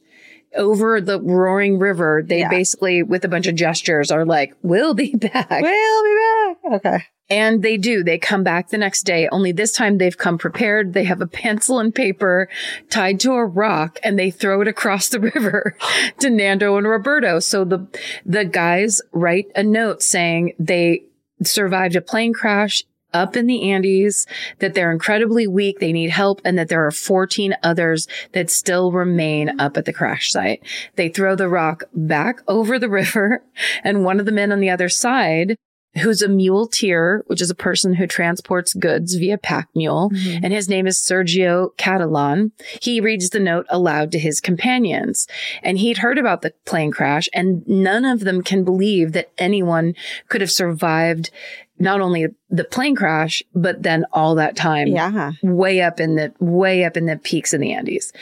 [0.57, 2.49] over the roaring river, they Yeah.
[2.49, 5.51] basically, with a bunch of gestures, are like, we'll be back.
[5.51, 6.16] We'll be
[6.62, 6.74] back.
[6.76, 7.05] Okay.
[7.30, 8.05] And they do.
[8.05, 10.93] They come back the next day, only this time they've come prepared.
[10.93, 12.49] They have a pencil and paper
[12.91, 15.74] tied to a rock and they throw it across the river
[16.20, 17.41] to Nando and Roberto.
[17.41, 17.87] So the,
[18.26, 21.05] the guys write a note saying they
[21.43, 22.82] survived a plane crash
[23.14, 24.26] up in the Andes,
[24.58, 28.92] that they're incredibly weak, they need help, and that there are 14 others that still
[28.92, 30.62] remain up at the crash site.
[30.96, 33.42] They throw the rock back over the river,
[33.82, 35.56] and one of the men on the other side
[36.02, 40.44] who's a muleteer, which is a person who transports goods via pack mule, mm-hmm.
[40.44, 42.52] and his name is Sergio Catalan.
[42.82, 45.26] He reads the note aloud to his companions,
[45.62, 49.94] and he'd heard about the plane crash, and none of them can believe that anyone
[50.28, 51.30] could have survived
[51.78, 55.32] not only the plane crash, but then all that time Yeah.
[55.42, 58.12] way up in the way up in the peaks of the Andes.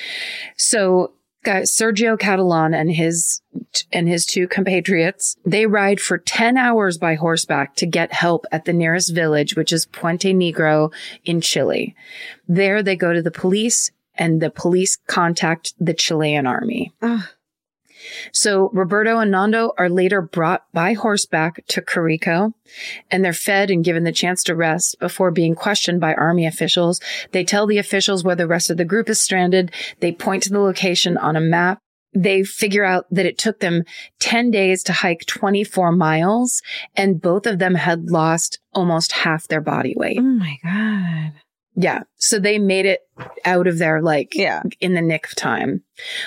[0.56, 1.12] So
[1.44, 3.40] guys, Sergio Catalan and his
[3.92, 8.64] and his two compatriots, they ride for 10 hours by horseback to get help at
[8.64, 10.92] the nearest village, which is Puente Negro
[11.24, 11.94] in Chile.
[12.46, 16.92] There they go to the police and the police contact the Chilean army.
[17.00, 17.20] Ugh.
[18.32, 22.52] So Roberto and Nando are later brought by horseback to Curico
[23.10, 27.00] and they're fed and given the chance to rest before being questioned by army officials.
[27.32, 29.72] They tell the officials where the rest of the group is stranded.
[30.00, 31.78] They point to the location on a map.
[32.14, 33.84] They figure out that it took them
[34.20, 36.60] 10 days to hike 24 miles
[36.94, 40.18] and both of them had lost almost half their body weight.
[40.18, 41.32] Oh my God.
[41.74, 42.00] Yeah.
[42.16, 43.00] So they made it
[43.44, 44.62] out of there like Yeah.
[44.80, 45.82] in the nick of time.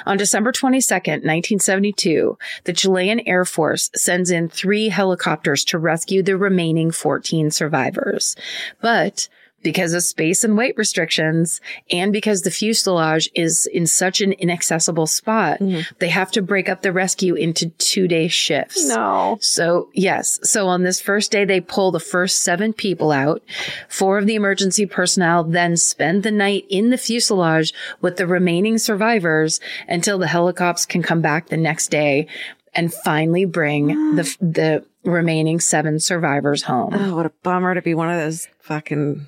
[0.05, 6.37] On December 22nd, 1972, the Chilean Air Force sends in three helicopters to rescue the
[6.37, 8.35] remaining 14 survivors.
[8.81, 9.27] But
[9.65, 11.59] because of space and weight restrictions
[11.91, 15.85] and because the fuselage is in such an inaccessible spot, Mhm.
[15.99, 18.87] they have to break up the rescue into two day shifts.
[18.87, 19.39] No.
[19.41, 20.39] So, yes.
[20.43, 23.41] So on this first day, they pull the first seven people out.
[23.89, 28.77] Four of the emergency personnel then spend the night in the fuselage with the remaining
[28.77, 32.27] survivors until the helicopters can come back the next day
[32.75, 36.93] and finally bring the, the remaining seven survivors home.
[36.93, 39.27] Oh, what a bummer to be one of those fucking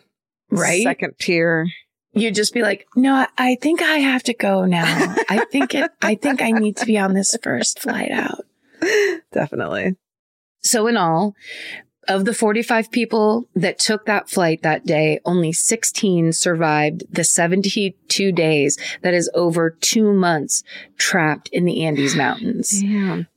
[0.49, 0.83] Right?
[0.83, 1.67] Second tier.
[2.13, 4.85] You'd just be like, no, I- think I have to go now.
[5.29, 8.45] I think it, I think I need to be on this first flight out.
[9.31, 9.95] Definitely.
[10.61, 11.35] So in all,
[12.07, 18.31] of the 45 people that took that flight that day, only 16 survived the 72
[18.31, 20.63] days that is over two months
[20.97, 22.81] trapped in the Andes Mountains.
[22.81, 23.27] Damn.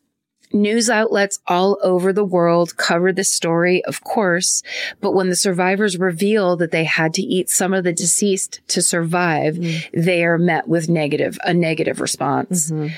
[0.53, 4.63] News outlets all over the world covered the story, of course,
[5.01, 8.83] but when the survivors reveal that they had to eat some of the deceased to
[8.83, 9.59] survive,
[9.93, 12.71] they are met with negative, a negative response.
[12.71, 12.91] Mhm.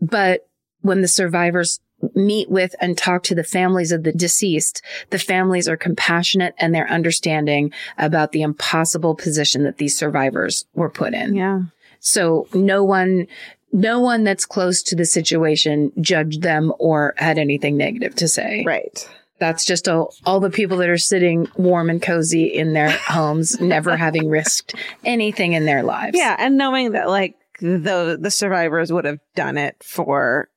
[0.00, 0.46] But
[0.80, 1.80] when the survivors
[2.14, 6.74] meet with and talk to the families of the deceased, the families are compassionate and
[6.74, 11.34] they're understanding about the impossible position that these survivors were put in.
[11.34, 11.62] Yeah.
[12.00, 13.26] So no one,
[13.76, 18.64] no one that's close to the situation judged them or had anything negative to say.
[18.66, 19.06] Right.
[19.38, 23.60] That's just all, all the people that are sitting warm and cozy in their homes,
[23.60, 24.74] never having risked
[25.04, 26.16] anything in their lives.
[26.16, 26.36] Yeah.
[26.38, 30.48] And knowing that like the the survivors would have done it for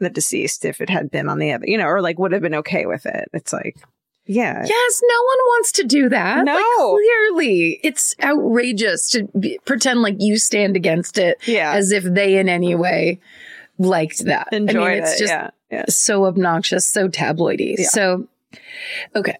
[0.00, 2.42] the deceased if it had been on the other, you know, or like would have
[2.42, 3.28] been okay with it.
[3.32, 3.76] It's like,
[4.26, 4.64] yeah.
[4.66, 6.44] Yes, no one wants to do that.
[6.44, 6.52] No.
[6.54, 11.72] Like, clearly, it's outrageous to be, pretend like you stand against it Yeah.
[11.72, 13.20] as if they in any way
[13.78, 14.48] liked that.
[14.52, 15.18] Enjoyed I mean, it's it.
[15.18, 15.50] just yeah.
[15.70, 15.84] Yeah.
[15.88, 17.76] so obnoxious, so tabloidy.
[17.78, 17.88] Yeah.
[17.88, 18.28] So,
[19.14, 19.36] okay.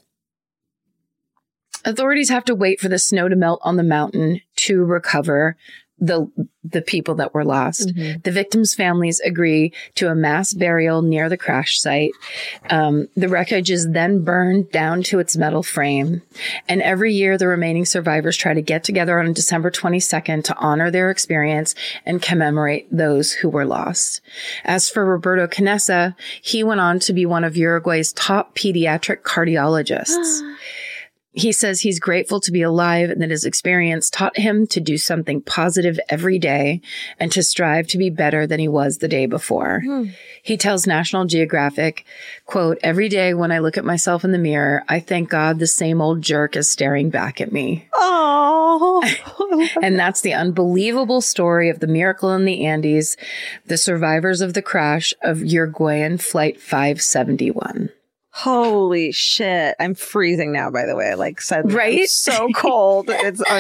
[1.85, 5.57] Authorities have to wait for the snow to melt on the mountain to recover
[5.99, 6.31] the
[6.63, 7.95] the people that were lost.
[7.95, 8.23] Mhm.
[8.23, 12.11] The victims' families agree to a mass burial near the crash site.
[12.69, 16.23] Um, the wreckage is then burned down to its metal frame.
[16.69, 20.91] And every year, the remaining survivors try to get together on December 22nd to honor
[20.91, 21.75] their experience
[22.05, 24.21] and commemorate those who were lost.
[24.65, 30.43] As for Roberto Canessa, he went on to be one of Uruguay's top pediatric cardiologists.
[31.37, 34.97] He says he's grateful to be alive and that his experience taught him to do
[34.97, 36.81] something positive every day
[37.21, 39.83] and to strive to be better than he was the day before.
[39.85, 40.05] Hmm.
[40.43, 42.07] He tells National Geographic,
[42.47, 45.67] quote, every day when I look at myself in the mirror, I thank God the
[45.67, 47.87] same old jerk is staring back at me.
[47.95, 49.03] Oh.
[49.83, 53.17] And that's the unbelievable story of the miracle in the Andes,
[53.67, 57.91] the survivors of the crash of Uruguayan Flight 571.
[58.39, 59.75] Holy shit.
[59.81, 61.15] I'm freezing now, by the way.
[61.15, 61.73] Like suddenly.
[61.73, 62.09] I'm Right?
[62.09, 63.07] so cold.
[63.09, 63.41] It's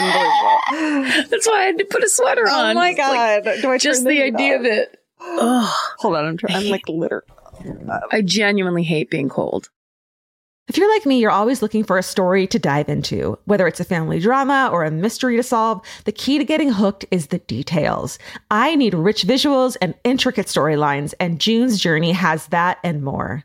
[0.71, 1.29] unbelievable.
[1.31, 2.77] That's why I had to put a sweater oh on.
[2.77, 3.63] Oh my It's like God.
[3.63, 4.61] Do I just the idea off?
[4.61, 5.01] of it.
[5.21, 5.75] Ugh.
[6.01, 6.27] Hold on.
[6.27, 6.57] I'm, trying.
[6.57, 7.25] I'm like literally.
[8.13, 9.71] I genuinely hate being cold.
[10.69, 13.39] If you're like me, you're always looking for a story to dive into.
[13.47, 17.07] Whether it's a family drama or a mystery to solve, the key to getting hooked
[17.11, 18.19] is the details.
[18.51, 23.45] I need rich visuals and intricate storylines, and June's Journey has that and more.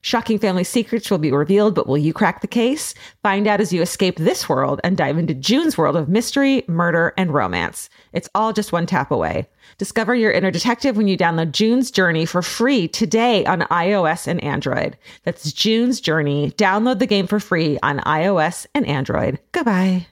[0.00, 2.94] Shocking family secrets will be revealed, but will you crack the case?
[3.22, 7.12] Find out as you escape this world and dive into June's world of mystery, murder,
[7.16, 7.90] and romance.
[8.12, 9.48] It's all just one tap away.
[9.76, 14.42] Discover your inner detective when you download June's Journey for free today on iOS and
[14.42, 14.96] Android.
[15.24, 16.52] That's June's Journey.
[16.52, 19.40] Download the game for free on iOS and Android.
[19.50, 20.06] Goodbye.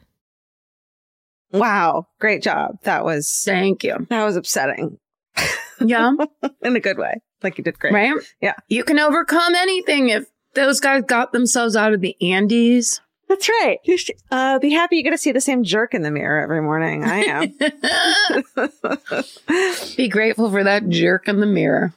[1.53, 2.09] Wow.
[2.21, 2.79] Great job.
[2.83, 4.05] That was, Thank you.
[4.11, 4.99] that was upsetting
[5.81, 6.13] Yeah.
[6.63, 7.21] in a good way.
[7.43, 7.93] Like you did great.
[7.93, 8.15] right?
[8.41, 8.55] Yeah.
[8.69, 13.01] You can overcome anything if those guys got themselves out of the Andes.
[13.29, 13.79] That's right.
[13.85, 16.41] You should uh, be happy you get to see the same jerk in the mirror
[16.41, 17.03] every morning.
[17.05, 17.53] I am.
[19.97, 21.93] Be grateful for that jerk in the mirror.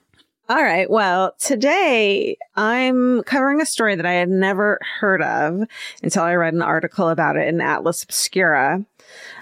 [0.50, 0.90] All right.
[0.90, 5.62] Well, today I'm covering a story that I had never heard of
[6.02, 8.84] until I read an article about it in Atlas Obscura.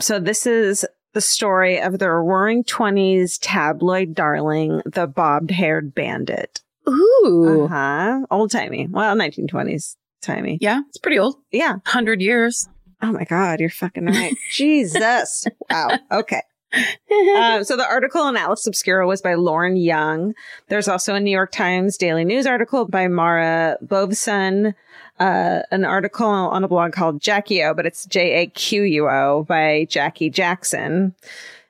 [0.02, 0.86] So this is
[1.18, 6.62] the story of the roaring 20s tabloid darling, the bobbed haired bandit.
[6.88, 7.64] Ooh.
[7.64, 8.26] Uh huh.
[8.30, 8.86] Old timey.
[8.88, 10.60] Well, 1920s timey.
[10.62, 11.38] Yeah, it's pretty old.
[11.52, 11.72] Yeah.
[11.72, 12.70] 100 years.
[13.02, 13.60] Oh my God.
[13.60, 14.36] You're fucking right.
[14.52, 15.48] Jesus.
[15.72, 15.98] Wow.
[16.12, 16.44] Okay.
[16.72, 20.36] Um, so the article in Atlas Obscura was by Lauren Young.
[20.68, 24.76] There's also a New York Times Daily News article by Mara Bovsun,
[25.20, 29.10] uh, an article on a blog called Jackie O, but it's J A Q U
[29.10, 31.16] O by Jackie Jackson.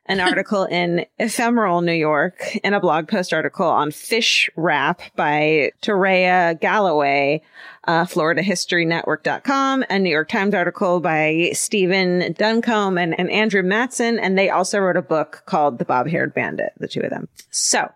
[0.09, 5.71] an article in Ephemeral New York and a blog post article on fish wrap by
[5.81, 7.41] Torreya Galloway,
[7.87, 14.17] uh, FloridaHistoryNetwork.com, a New York Times article by Stephen Duncombe and, and Andrew Mattson.
[14.21, 17.27] And they also wrote a book called The Bob Haired Bandit, the two of them.
[17.49, 17.89] So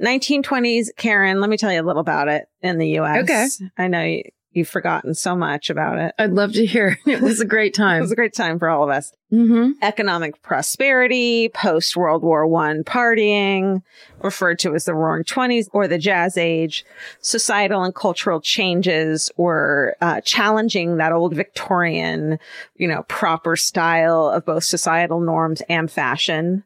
[0.00, 3.22] 1920s, Karen, let me tell you a little about it in the US.
[3.22, 3.48] Okay.
[3.78, 4.22] I know you,
[4.52, 6.14] you've forgotten so much about it.
[6.18, 6.98] I'd love to hear.
[7.06, 7.98] It was a great time.
[7.98, 9.12] It was a great time for all of us.
[9.30, 9.72] mm-hmm.
[9.82, 13.82] Economic prosperity, post World War One partying,
[14.22, 16.84] referred to as the Roaring Twenties or the Jazz Age.
[17.20, 22.38] Societal and cultural changes were uh, challenging that old Victorian,
[22.76, 26.64] you know, proper style of both societal norms and fashion.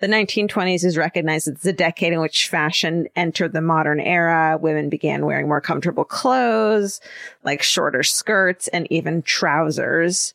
[0.00, 4.56] The 1920s is recognized as the decade in which fashion entered the modern era.
[4.56, 7.00] Women began wearing more comfortable clothes,
[7.42, 10.34] like shorter skirts and even trousers,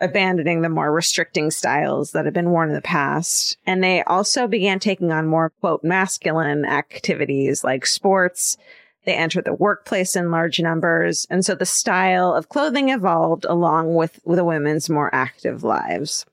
[0.00, 3.56] abandoning the more restricting styles that had been worn in the past.
[3.64, 8.56] And they also began taking on more, quote, masculine activities like sports.
[9.04, 11.24] They entered the workplace in large numbers.
[11.30, 16.26] And so the style of clothing evolved along with, the women's more active lives.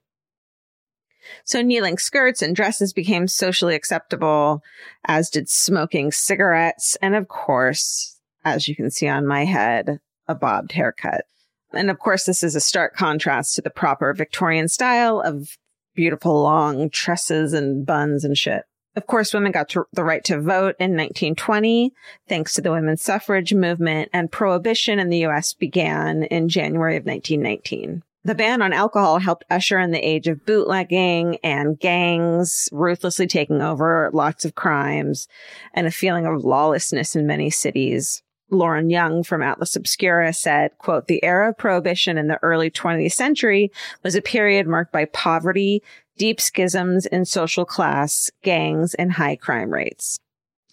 [1.43, 4.61] So kneeling skirts and dresses became socially acceptable,
[5.05, 6.97] as did smoking cigarettes.
[7.01, 11.25] And of course, as you can see on my head, a bobbed haircut.
[11.73, 15.57] And of course, this is a stark contrast to the proper Victorian style of
[15.95, 18.63] beautiful long tresses and buns and shit.
[18.95, 21.93] Of course, women got the right to vote in 1920
[22.27, 27.05] thanks to the women's suffrage movement and prohibition in the US began in January of
[27.05, 28.03] 1919.
[28.23, 33.61] The ban on alcohol helped usher in the age of bootlegging and gangs ruthlessly taking
[33.61, 35.27] over lots of crimes
[35.73, 38.21] and a feeling of lawlessness in many cities.
[38.51, 43.13] Lauren Young from Atlas Obscura said, quote, the era of prohibition in the early 20th
[43.13, 43.71] century
[44.03, 45.81] was a period marked by poverty,
[46.17, 50.19] deep schisms in social class, gangs, and high crime rates.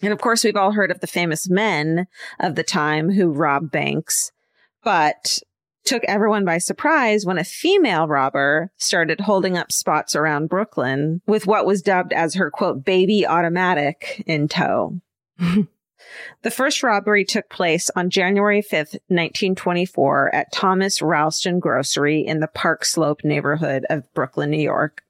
[0.01, 2.05] And of course, we've all heard of the famous men
[2.39, 4.31] of the time who robbed banks,
[4.83, 5.39] but
[5.89, 11.47] took everyone by surprise when a female robber started holding up spots around Brooklyn with
[11.47, 15.01] what was dubbed as her quote, baby automatic in tow.
[16.41, 22.47] The first robbery took place on January 5th, 1924 at Thomas Ralston Grocery in the
[22.47, 25.03] Park Slope neighborhood of Brooklyn, New York.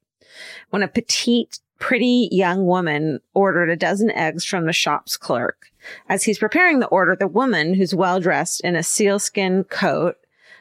[0.72, 5.68] When a petite, pretty young woman ordered a dozen eggs from the shop's clerk.
[6.10, 10.18] As he's preparing the order, the woman, who's well dressed in a sealskin coat,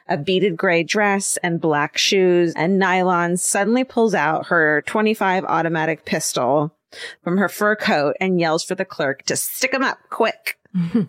[0.09, 6.05] a beaded gray dress and black shoes and nylon suddenly pulls out her 25 automatic
[6.05, 6.75] pistol
[7.23, 10.57] from her fur coat and yells for the clerk to stick him up quick.
[10.75, 11.03] Mm-hmm.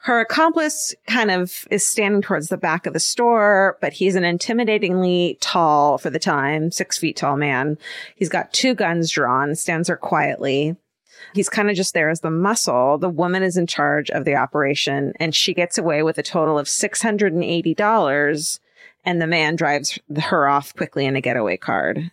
[0.00, 4.22] Her accomplice kind of is standing towards the back of the store, but he's an
[4.22, 7.78] intimidatingly tall for the time, six feet tall man.
[8.14, 10.76] He's got two guns drawn, stands there quietly.
[11.34, 12.98] He's kind of just there as the muscle.
[12.98, 16.58] The woman is in charge of the operation and she gets away with a total
[16.58, 18.60] of $680
[19.04, 22.10] and the man drives her off quickly in a getaway card.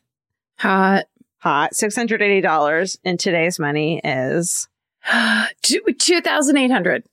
[0.59, 1.05] Hot.
[1.39, 1.72] Hot.
[1.74, 4.67] $680 in today's money is,
[5.61, 7.03] Two two thousand eight hundred.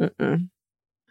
[0.00, 0.48] mm-mm.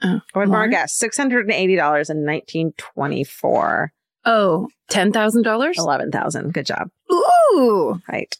[0.01, 0.97] Oh, What more guess?
[0.97, 3.91] $680 in 1924.
[4.25, 5.77] Oh, ten thousand dollars.
[5.77, 6.53] 11,000.
[6.53, 6.89] Good job.
[7.11, 8.01] Ooh!
[8.09, 8.37] Right.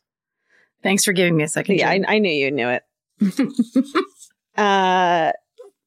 [0.84, 1.78] Thanks for giving me a second.
[1.78, 2.84] Yeah, I, I knew you knew it.
[4.58, 5.32] uh,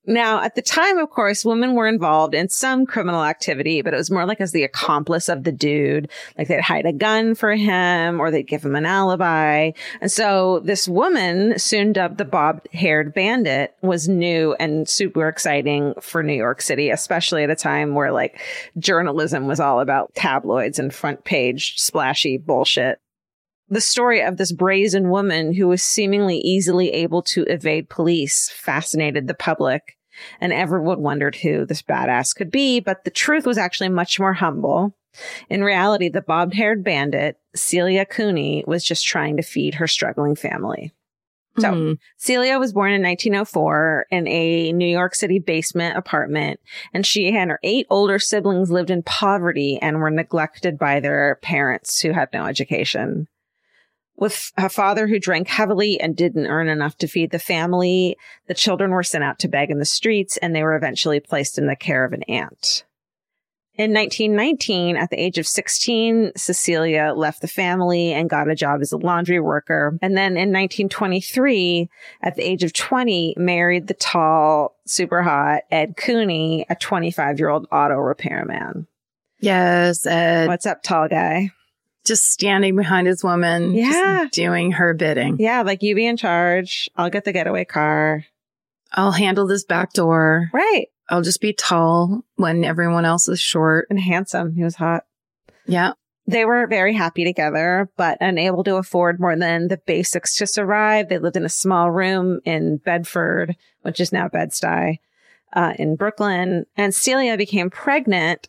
[0.05, 3.99] now, at the time, of course, women were involved in some criminal activity, but it
[3.99, 6.11] was more like as the accomplice of the dude.
[6.36, 9.70] Like they'd hide a gun for him or they'd give him an alibi.
[10.01, 15.95] And so this woman, soon dubbed the bob haired bandit, was new and super exciting
[16.01, 18.40] for New York City, especially at a time where like
[18.78, 23.01] journalism was all about tabloids and front page splashy bullshit
[23.72, 29.26] the story of this brazen woman who was seemingly easily able to evade police fascinated
[29.26, 29.96] the public,
[30.42, 32.80] and everyone wondered who this badass could be.
[32.80, 34.94] But the truth was actually much more humble.
[35.48, 40.36] In reality, the bobbed haired bandit, Celia Cooney, was just trying to feed her struggling
[40.36, 40.92] family.
[41.58, 41.92] So, Hmm.
[42.18, 46.60] Celia was born in 1904 in a New York City basement apartment,
[46.92, 51.38] and she and her eight older siblings lived in poverty and were neglected by their
[51.42, 53.28] parents who had no education.
[54.22, 58.16] With a father who drank heavily and didn't earn enough to feed the family,
[58.46, 61.58] the children were sent out to beg in the streets and they were eventually placed
[61.58, 62.84] in the care of an aunt.
[63.74, 68.80] In 1919, at the age of 16, Cecilia left the family and got a job
[68.80, 69.98] as a laundry worker.
[70.00, 71.90] And then in 1923,
[72.22, 77.48] at the age of 20, married the tall, super hot Ed Cooney, a 25 year
[77.48, 78.86] old auto repairman.
[79.40, 80.46] Yes, Ed.
[80.46, 81.50] What's up, tall guy?
[82.05, 83.74] Just standing behind his woman.
[83.74, 84.26] just Yeah.
[84.32, 85.36] doing her bidding.
[85.38, 86.90] Yeah, like you be in charge.
[86.96, 88.24] I'll get the getaway car.
[88.92, 90.50] I'll handle this back door.
[90.53, 90.86] Right.
[91.09, 93.86] I'll just be tall when everyone else is short.
[93.90, 94.55] And handsome.
[94.55, 95.05] He was hot.
[95.66, 95.92] Yeah.
[96.26, 101.09] They were very happy together, but unable to afford more than the basics to survive.
[101.09, 104.98] They lived in a small room in Bedford, which is now Bed-Stuy,
[105.53, 106.66] uh, in Brooklyn.
[106.76, 108.48] And Celia became pregnant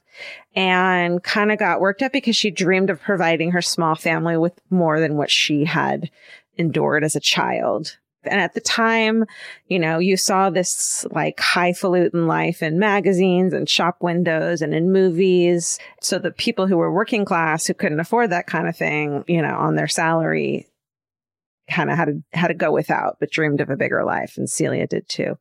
[0.55, 4.59] and kind of got worked up because she dreamed of providing her small family with
[4.69, 6.09] more than what she had
[6.57, 7.97] endured as a child.
[8.25, 9.25] And at the time,
[9.67, 14.91] you know, you saw this like highfalutin life in magazines and shop windows and in
[14.91, 15.77] movies.
[16.01, 19.41] So the people who were working class who couldn't afford that kind of thing, you
[19.41, 20.67] know, on their salary
[21.69, 24.37] kind of had to, had to go without, but dreamed of a bigger life.
[24.37, 25.37] And Celia did too.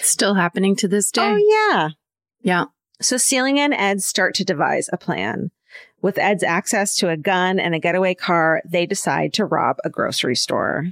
[0.00, 1.22] Still happening to this day.
[1.22, 1.88] Oh, yeah.
[2.42, 2.64] yeah.
[3.00, 5.50] So Celia and Ed start to devise a plan.
[6.00, 9.90] With Ed's access to a gun and a getaway car, they decide to rob a
[9.90, 10.86] grocery store.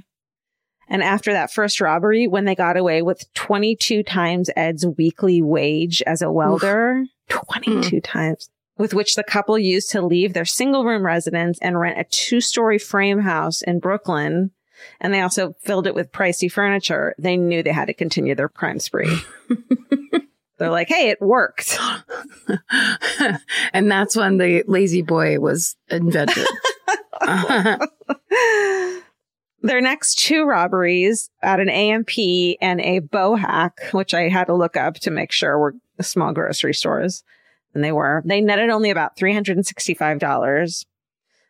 [0.87, 6.01] And after that first robbery, when they got away with 22 times Ed's weekly wage
[6.05, 7.07] as a welder, mm.
[7.29, 11.99] 22 times, with which the couple used to leave their single room residence and rent
[11.99, 14.51] a two story frame house in Brooklyn.
[14.99, 17.15] And they also filled it with pricey furniture.
[17.17, 19.17] They knew they had to continue their crime spree.
[20.57, 21.79] They're like, hey, it worked.
[23.73, 26.45] and that's when the lazy boy was invented.
[29.63, 34.75] Their next two robberies at an A&P and a Bohack, which I had to look
[34.75, 37.23] up to make sure were small grocery stores.
[37.73, 38.21] And they were.
[38.25, 40.85] They netted only about $365.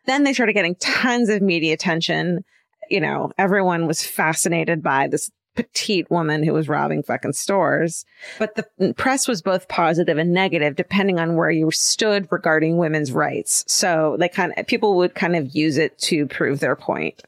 [0.06, 2.44] Then they started getting tons of media attention.
[2.92, 8.04] You know, everyone was fascinated by this petite woman who was robbing fucking stores.
[8.38, 13.12] But the press was both positive and negative depending on where you stood regarding women's
[13.12, 13.64] rights.
[13.66, 17.22] So they kind of, people would kind of use it to prove their point.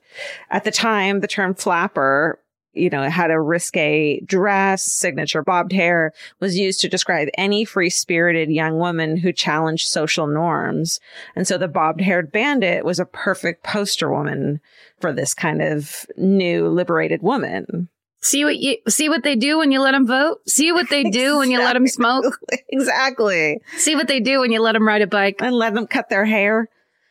[0.50, 2.38] At the time, the term flapper,
[2.74, 7.90] you know, had a risque dress, signature bobbed hair was used to describe any free
[7.90, 11.00] spirited young woman who challenged social norms.
[11.36, 14.60] And so the bobbed haired bandit was a perfect poster woman
[15.00, 17.88] for this kind of new liberated woman.
[18.20, 20.38] see what you see what they do when you let them vote.
[20.48, 22.38] See what they do when you let them smoke.
[22.68, 23.60] exactly.
[23.76, 25.36] See what they do when you let them ride a bike.
[25.40, 26.68] and let them cut their hair.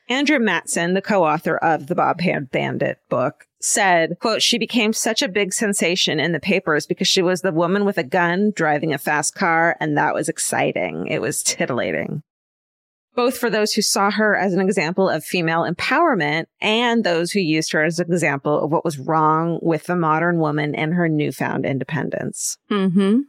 [0.09, 5.21] Andrew Mattson, the co-author of the Bob Haired Bandit book, said, quote, she became such
[5.21, 8.93] a big sensation in the papers because she was the woman with a gun driving
[8.93, 9.77] a fast car.
[9.79, 11.07] And that was exciting.
[11.07, 12.23] It was titillating.
[13.15, 17.39] Both for those who saw her as an example of female empowerment and those who
[17.39, 21.07] used her as an example of what was wrong with the modern woman and her
[21.07, 22.57] newfound independence.
[22.71, 23.19] Mm-hmm.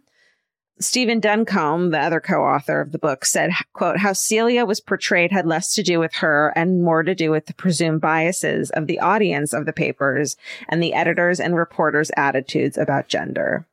[0.80, 5.46] Stephen Duncombe, the other co-author of the book, said, quote, how Celia was portrayed had
[5.46, 8.98] less to do with her and more to do with the presumed biases of the
[8.98, 10.36] audience of the papers
[10.68, 13.66] and the editors and reporters' attitudes about gender.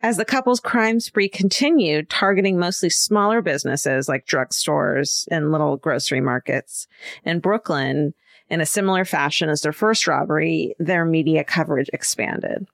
[0.00, 6.20] As the couple's crime spree continued, targeting mostly smaller businesses like drugstores and little grocery
[6.20, 6.86] markets
[7.24, 8.14] in Brooklyn,
[8.48, 12.66] in a similar fashion as their first robbery, their media coverage expanded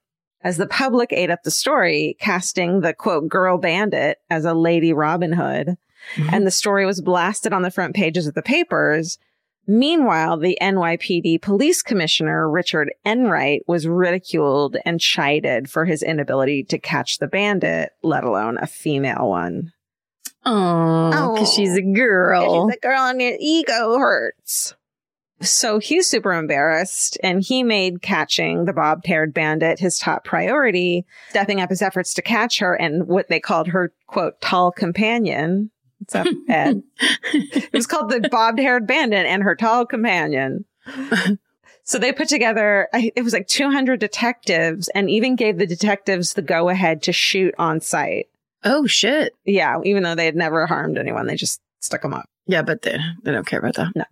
[0.43, 4.93] as the public ate up the story, casting the quote girl bandit as a lady
[4.93, 5.77] Robin Hood,
[6.15, 6.29] mm-hmm.
[6.33, 9.19] and the story was blasted on the front pages of the papers.
[9.67, 16.79] Meanwhile, the NYPD police commissioner, Richard Enright, was ridiculed and chided for his inability to
[16.79, 19.73] catch the bandit, let alone a female one.
[20.47, 21.55] Oh, because oh.
[21.55, 22.69] she's a girl.
[22.69, 24.75] She's a girl and your ego hurts.
[25.41, 31.07] So he's super embarrassed and he made catching the bobbed haired bandit his top priority,
[31.31, 35.71] stepping up his efforts to catch her and what they called her quote, tall companion.
[35.99, 36.83] What's up, Ed?
[37.33, 40.65] it was called the bobbed haired bandit and her tall companion.
[41.85, 46.43] So they put together, it was like 200 detectives and even gave the detectives the
[46.43, 48.27] go ahead to shoot on site.
[48.65, 49.33] oh shit.
[49.45, 52.27] Yeah, even though they had never harmed anyone, they just stuck them up.
[52.47, 54.09] Yeah, but they they don't care about that.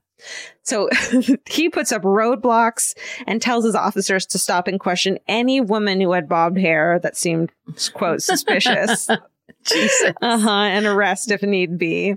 [0.62, 0.88] So
[1.46, 2.94] he puts up roadblocks
[3.26, 7.16] and tells his officers to stop and question any woman who had bobbed hair that
[7.16, 7.52] seemed,
[7.92, 9.08] quote, suspicious.
[9.64, 10.12] Jesus.
[10.22, 10.50] Uh huh.
[10.50, 12.16] And arrest if need be.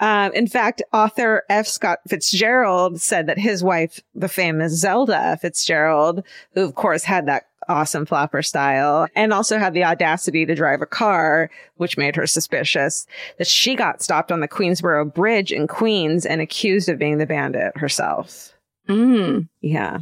[0.00, 1.66] Um, in fact, author F.
[1.66, 6.24] Scott Fitzgerald said that his wife, the famous Zelda Fitzgerald,
[6.54, 10.82] who of course had that awesome flopper style and also had the audacity to drive
[10.82, 13.06] a car, which made her suspicious,
[13.38, 17.26] that she got stopped on the Queensboro Bridge in Queens and accused of being the
[17.26, 18.52] bandit herself.
[18.88, 19.48] Mm.
[19.60, 20.00] Yeah.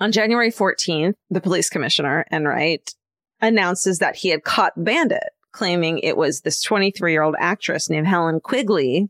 [0.00, 2.94] On January 14th, the police commissioner, Enright,
[3.40, 7.88] announces that he had caught the bandit, claiming it was this 23 year old actress
[7.88, 9.08] named Helen Quigley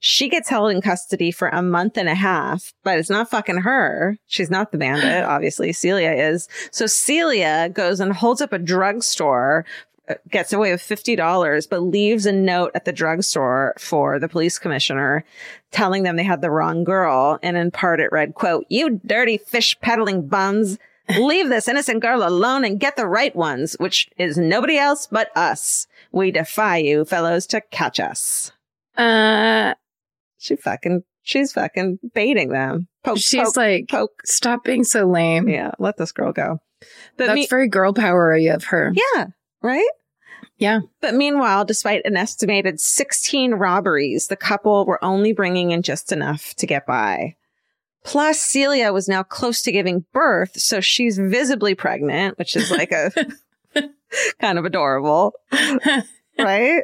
[0.00, 3.58] She gets held in custody for a month and a half, but it's not fucking
[3.58, 4.18] her.
[4.26, 5.72] She's not the bandit, obviously.
[5.72, 6.48] Celia is.
[6.70, 9.64] So Celia goes and holds up a drugstore,
[10.08, 14.58] uh, gets away with $50, but leaves a note at the drugstore for the police
[14.58, 15.24] commissioner
[15.70, 17.38] telling them they had the wrong girl.
[17.42, 20.78] And in part it read, quote, you dirty fish peddling bums.
[21.18, 25.34] Leave this innocent girl alone and get the right ones, which is nobody else but
[25.36, 25.86] us.
[26.12, 28.52] We defy you fellows to catch us.
[28.98, 29.74] Uh,
[30.38, 32.88] She fucking, she's fucking baiting them.
[33.04, 34.20] Poke, she's poke, like, poke.
[34.24, 35.48] stop being so lame.
[35.48, 36.58] Yeah, let this girl go.
[37.16, 38.92] But That's me- very girl power of her.
[38.94, 39.26] yeah,
[39.62, 39.88] right?
[40.58, 40.80] Yeah.
[41.00, 46.54] But meanwhile, despite an estimated 16 robberies, the couple were only bringing in just enough
[46.56, 47.36] to get by.
[48.04, 52.90] Plus, Celia was now close to giving birth, so she's visibly pregnant, which is like
[52.92, 53.10] a
[54.40, 55.34] kind of adorable,
[56.38, 56.82] right?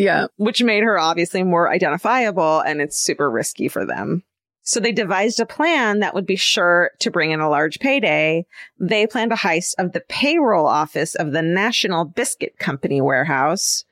[0.00, 0.26] Yeah.
[0.36, 4.22] which made her obviously more identifiable and it's super risky for them.
[4.62, 8.46] So they devised a plan that would be sure to bring in a large payday.
[8.78, 13.84] They planned a heist of the payroll office of the National Biscuit Company warehouse,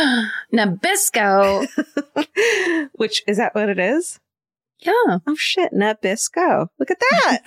[0.52, 1.66] Nabisco.
[2.92, 4.20] which is that what it is?
[4.84, 5.18] Yeah.
[5.26, 6.66] Oh shit, Nabisco.
[6.78, 7.42] Look at that.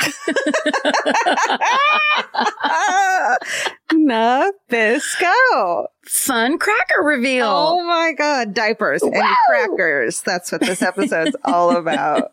[3.92, 5.86] Nabisco.
[6.06, 7.48] Fun cracker reveal.
[7.48, 8.54] Oh my God.
[8.54, 9.14] Diapers and
[9.48, 10.22] crackers.
[10.22, 12.32] That's what this episode's all about.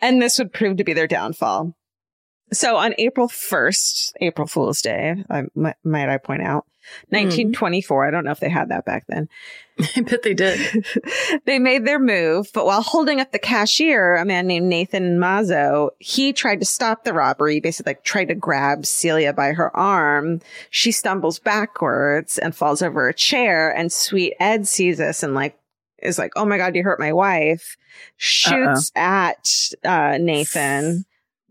[0.00, 1.76] and this would prove to be their downfall.
[2.52, 6.66] So on April 1st, April Fool's Day, I, might I point out,
[7.10, 8.06] 1924.
[8.06, 9.28] I don't know if they had that back then.
[9.96, 10.86] I bet they did.
[11.46, 15.90] they made their move, but while holding up the cashier, a man named Nathan Mazzo,
[15.98, 20.40] he tried to stop the robbery, basically like tried to grab Celia by her arm.
[20.70, 25.58] She stumbles backwards and falls over a chair and sweet Ed sees this and like,
[26.02, 27.76] is like, Oh my God, you hurt my wife.
[28.16, 29.48] Shoots at,
[29.84, 31.04] uh, Nathan.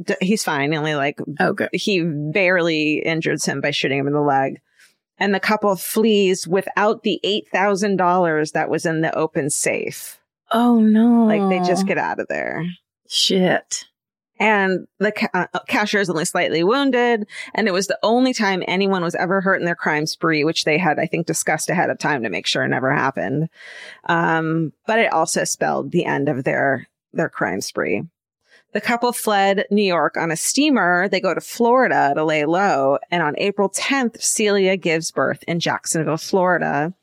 [0.03, 0.71] D- he's fine.
[0.71, 1.69] He only like Okay.
[1.73, 4.59] he barely injures him by shooting him in the leg.
[5.21, 10.19] And the couple flees without the $8,000 that was in the open safe.
[10.51, 11.25] Oh no.
[11.25, 12.65] Like they just get out of there.
[13.07, 13.85] shit.
[14.39, 17.27] And the ca- uh, cashier is only slightly wounded.
[17.53, 20.63] And it was the only time anyone was ever hurt in their crime spree, which
[20.63, 23.49] they had, I think, discussed ahead of time to make sure it never happened.
[24.09, 28.01] Um, but it also spelled the end of their, their crime spree.
[28.73, 31.09] The couple fled New York on a steamer.
[31.09, 32.99] They go to Florida to lay low.
[33.09, 36.93] And on April 10th, Celia gives birth in Jacksonville, Florida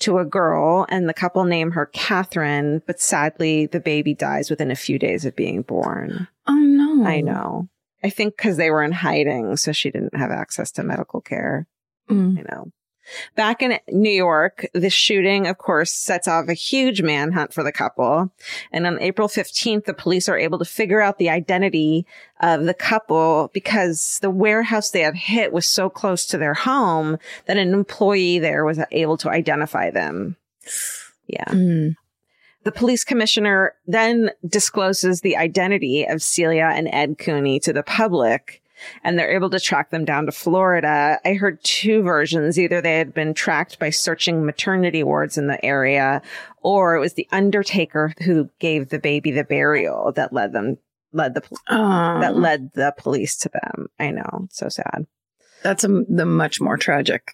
[0.00, 2.82] to a girl and the couple name her Catherine.
[2.86, 6.28] But sadly, the baby dies within a few days of being born.
[6.46, 7.06] Oh no.
[7.06, 7.68] I know.
[8.02, 11.66] I think because they were in hiding, so she didn't have access to medical care.
[12.10, 12.36] Mm.
[12.36, 12.70] You know.
[13.36, 17.72] Back in New York, the shooting, of course, sets off a huge manhunt for the
[17.72, 18.30] couple.
[18.72, 22.06] And on April 15th, the police are able to figure out the identity
[22.40, 27.18] of the couple because the warehouse they had hit was so close to their home
[27.46, 30.36] that an employee there was able to identify them.
[31.26, 31.44] Yeah.
[31.44, 31.96] Mm.
[32.64, 38.62] The police commissioner then discloses the identity of Celia and Ed Cooney to the public,
[39.02, 41.18] and they're able to track them down to Florida.
[41.24, 42.58] I heard two versions.
[42.58, 46.22] Either they had been tracked by searching maternity wards in the area,
[46.62, 50.78] or it was the undertaker who gave the baby the burial that led them,
[51.12, 53.88] led the, Oh, that led the police to them.
[53.98, 54.48] I know.
[54.50, 55.06] So sad.
[55.62, 57.32] that's a, the much more tragic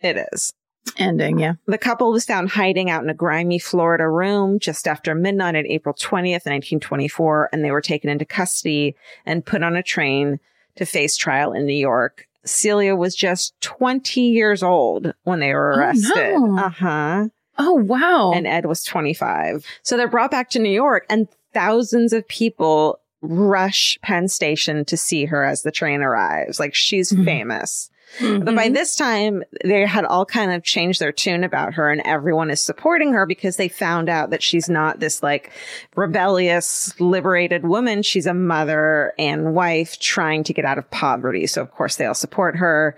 [0.00, 0.52] It is.
[0.96, 1.38] ending.
[1.38, 1.54] Yeah.
[1.66, 5.66] The couple was found hiding out in a grimy Florida room just after midnight on
[5.66, 8.96] April 20th, 1924, and they were taken into custody
[9.26, 10.40] and put on a train
[10.78, 12.26] to face trial in New York.
[12.44, 16.10] Celia was just 20 years old when they were arrested.
[16.16, 16.40] Oh, arrested.
[16.40, 16.58] no.
[16.58, 17.28] Uh huh.
[17.58, 18.32] Oh wow.
[18.32, 19.64] And Ed was 25.
[19.82, 24.96] So they're brought back to New York and thousands of people rush Penn Station to
[24.96, 26.60] see her as the train arrives.
[26.60, 27.24] Like she's Mhm.
[27.24, 27.90] famous.
[28.20, 28.74] But by Mhm.
[28.74, 32.60] this time, they had all kind of changed their tune about her and everyone is
[32.60, 35.50] supporting her because they found out that she's not this like
[35.94, 38.02] rebellious, liberated woman.
[38.02, 41.46] She's a mother and wife trying to get out of poverty.
[41.46, 42.96] So of course they all support her,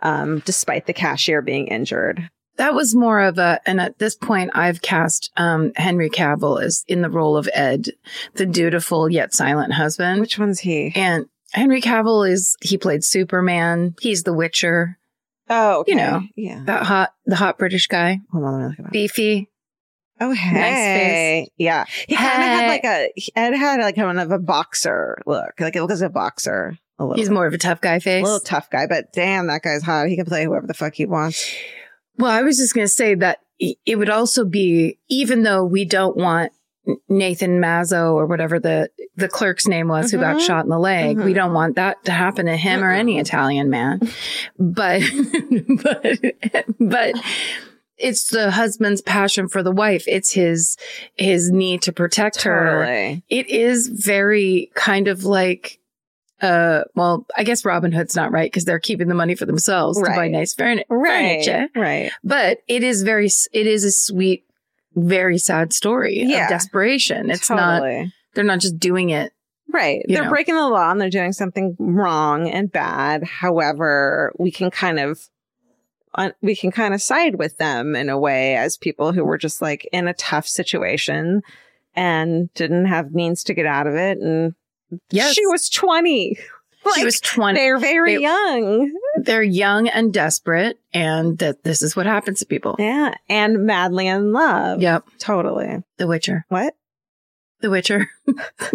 [0.00, 2.28] um, despite the cashier being injured.
[2.58, 6.84] that was more of a, and at this point, I've cast um, Henry Cavill as
[6.86, 7.88] in the role of Ed,
[8.34, 10.20] the dutiful yet silent husband.
[10.20, 10.92] Which one's he?
[10.94, 13.94] and Henry Cavill is he played Superman.
[14.00, 14.98] He's The Witcher.
[15.48, 15.92] Oh, okay.
[15.92, 16.22] You know.
[16.36, 16.62] Yeah.
[16.64, 19.50] That hot, the hot British guy, Hold on, let me look at beefy.
[20.20, 21.50] Oh, hey.
[21.56, 21.84] Yeah.
[22.06, 25.52] He kind of had like a, Ed had like kind of a boxer look.
[25.58, 26.78] Like it looks like a boxer.
[26.98, 27.16] A little.
[27.16, 29.82] He's more of a tough guy face, a little tough guy, but damn, that guy's
[29.82, 30.08] hot.
[30.08, 31.52] He can play whoever the fuck he wants.
[32.18, 35.84] Well, I was just going to say that it would also be, even though we
[35.84, 36.52] don't want
[37.08, 40.46] Nathan Mazzo or whatever the, the clerk's name was who got Mhm.
[40.46, 41.16] shot in the leg.
[41.18, 41.34] We Mhm.
[41.36, 44.00] don't want that to happen to him or any Italian man.
[44.58, 45.02] But,
[45.82, 46.18] but,
[46.80, 47.14] but
[47.98, 50.04] it's the husband's passion for the wife.
[50.08, 50.76] It's his,
[51.14, 52.82] his need to protect her.
[53.28, 55.78] It is very kind of like,
[56.40, 59.98] uh, well, I guess Robin Hood's not right because they're keeping the money for themselves
[59.98, 60.32] to buy Right.
[60.32, 61.44] nice furni- Right.
[61.44, 61.68] furniture.
[61.76, 62.10] Right.
[62.24, 64.44] But it is very, it is a sweet,
[64.94, 66.44] very sad story Yeah.
[66.44, 67.30] of desperation.
[67.30, 67.82] It's not,
[68.34, 69.32] they're not just doing it.
[69.70, 70.04] Right.
[70.06, 70.30] They're know.
[70.30, 73.24] breaking the law and they're doing something wrong and bad.
[73.24, 75.28] However, we can kind of
[76.14, 79.38] uh, we can kind of side with them in a way as people who were
[79.38, 81.42] just like in a tough situation
[81.94, 84.54] and didn't have means to get out of it and
[85.10, 85.32] Yes.
[85.34, 86.36] she was 20.
[86.94, 87.58] She was 20.
[87.58, 88.92] they're very they- young.
[89.16, 92.76] They're young and desperate and that this is what happens to people.
[92.78, 93.14] Yeah.
[93.28, 94.80] And madly in love.
[94.82, 95.04] Yep.
[95.18, 95.82] Totally.
[95.98, 96.44] The Witcher.
[96.48, 96.74] What?
[97.60, 98.08] The Witcher.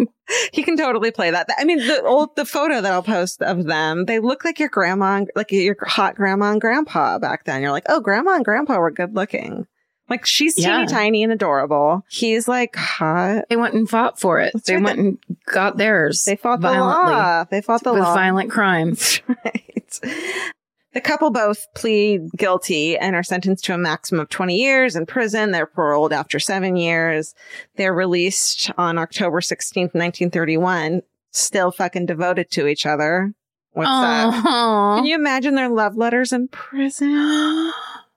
[0.52, 1.48] He can totally play that.
[1.56, 4.68] I mean, the old the photo that I'll post of them, they look like your
[4.68, 7.62] grandma, and- like your hot grandma and grandpa back then.
[7.62, 9.66] You're like, oh, grandma and grandpa were good looking.
[10.08, 10.86] Like she's teeny Yeah.
[10.86, 12.04] tiny and adorable.
[12.08, 13.44] He's like hot.
[13.50, 14.52] They went and fought for it.
[14.54, 14.84] That's they right.
[14.84, 16.24] went and got theirs.
[16.24, 17.44] They fought the law.
[17.44, 17.98] They fought the law.
[17.98, 18.14] with law.
[18.14, 18.90] violent crime.
[18.90, 20.00] That's right.
[20.94, 25.04] The couple both plead guilty and are sentenced to a maximum of 20 years in
[25.04, 25.50] prison.
[25.50, 27.34] They're paroled after seven years.
[27.76, 31.02] They're released on October 16th, 1931,
[31.32, 33.34] still fucking devoted to each other.
[33.72, 34.42] What's that?
[34.42, 37.70] Can you imagine their love letters in prison?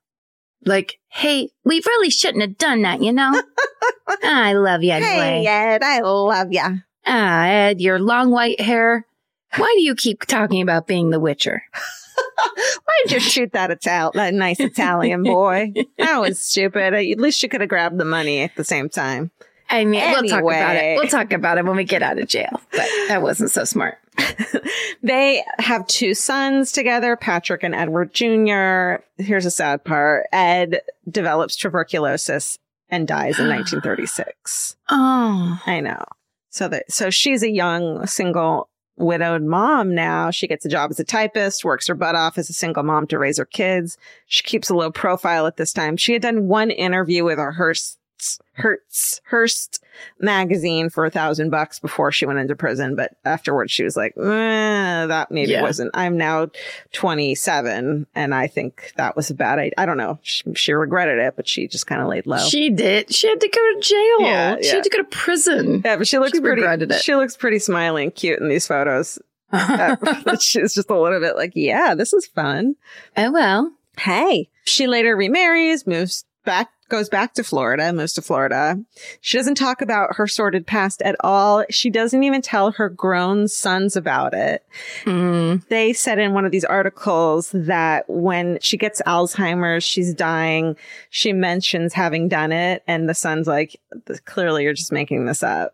[0.66, 3.42] like, hey, we really shouldn't have done that, you know?
[4.24, 5.44] I love you anyway.
[5.44, 6.82] Hey, Ed, I love you.
[7.06, 9.06] Ah, Ed, your long white hair.
[9.56, 11.64] Why do you keep talking about being the Witcher?
[12.46, 15.74] Why'd you shoot that Ital- that nice Italian boy?
[15.98, 16.94] That was stupid.
[16.94, 19.32] At least you could have grabbed the money at the same time.
[19.70, 20.98] I mean, we'll talk about it.
[20.98, 22.62] We'll talk about it when we get out of jail.
[22.72, 23.98] But that wasn't so smart.
[25.04, 29.04] They have two sons together, Patrick and Edward Jr.
[29.18, 30.28] Here's a sad part.
[30.32, 32.60] Ed develops tuberculosis
[32.90, 34.76] and dies in 1936.
[34.90, 36.04] Oh, I know.
[36.50, 40.30] So that, so she's a young single widowed mom now.
[40.30, 43.08] She gets a job as a typist, works her butt off as a single mom
[43.08, 43.98] to raise her kids.
[44.28, 45.98] She keeps a low profile at this time.
[45.98, 47.98] She had done one interview with a Hearst,
[48.54, 49.84] Hertz, Hearst
[50.20, 52.96] magazine for a thousand bucks before she went into prison.
[52.96, 55.62] But afterwards she was like, eh, that maybe Yeah.
[55.62, 56.50] wasn't, I'm now
[56.94, 59.74] 27 and I think that was a bad idea.
[59.78, 60.20] I don't know.
[60.22, 62.38] She, she regretted it, but she just kind of laid low.
[62.38, 63.14] she did.
[63.14, 64.22] She had to go to jail.
[64.22, 65.82] Yeah, she had to go to prison.
[65.84, 67.02] yeah, but she looks She pretty, regretted it.
[67.02, 69.20] she looks pretty smiley and cute in these photos.
[69.54, 69.98] Uh,
[70.40, 72.74] she's just a little bit like, yeah, this is fun.
[73.18, 73.70] oh, well.
[73.98, 74.48] Hey.
[74.64, 78.78] She later remarries, moves back, goes back to Florida, moves to Florida.
[79.22, 81.64] She doesn't talk about her sordid past at all.
[81.70, 84.66] She doesn't even tell her grown sons about it.
[85.06, 85.66] Mm.
[85.70, 90.76] They said in one of these articles that when she gets Alzheimer's, she's dying.
[91.10, 92.84] She mentions having done it.
[92.88, 93.80] And the son's like,
[94.26, 95.74] clearly you're just making this up.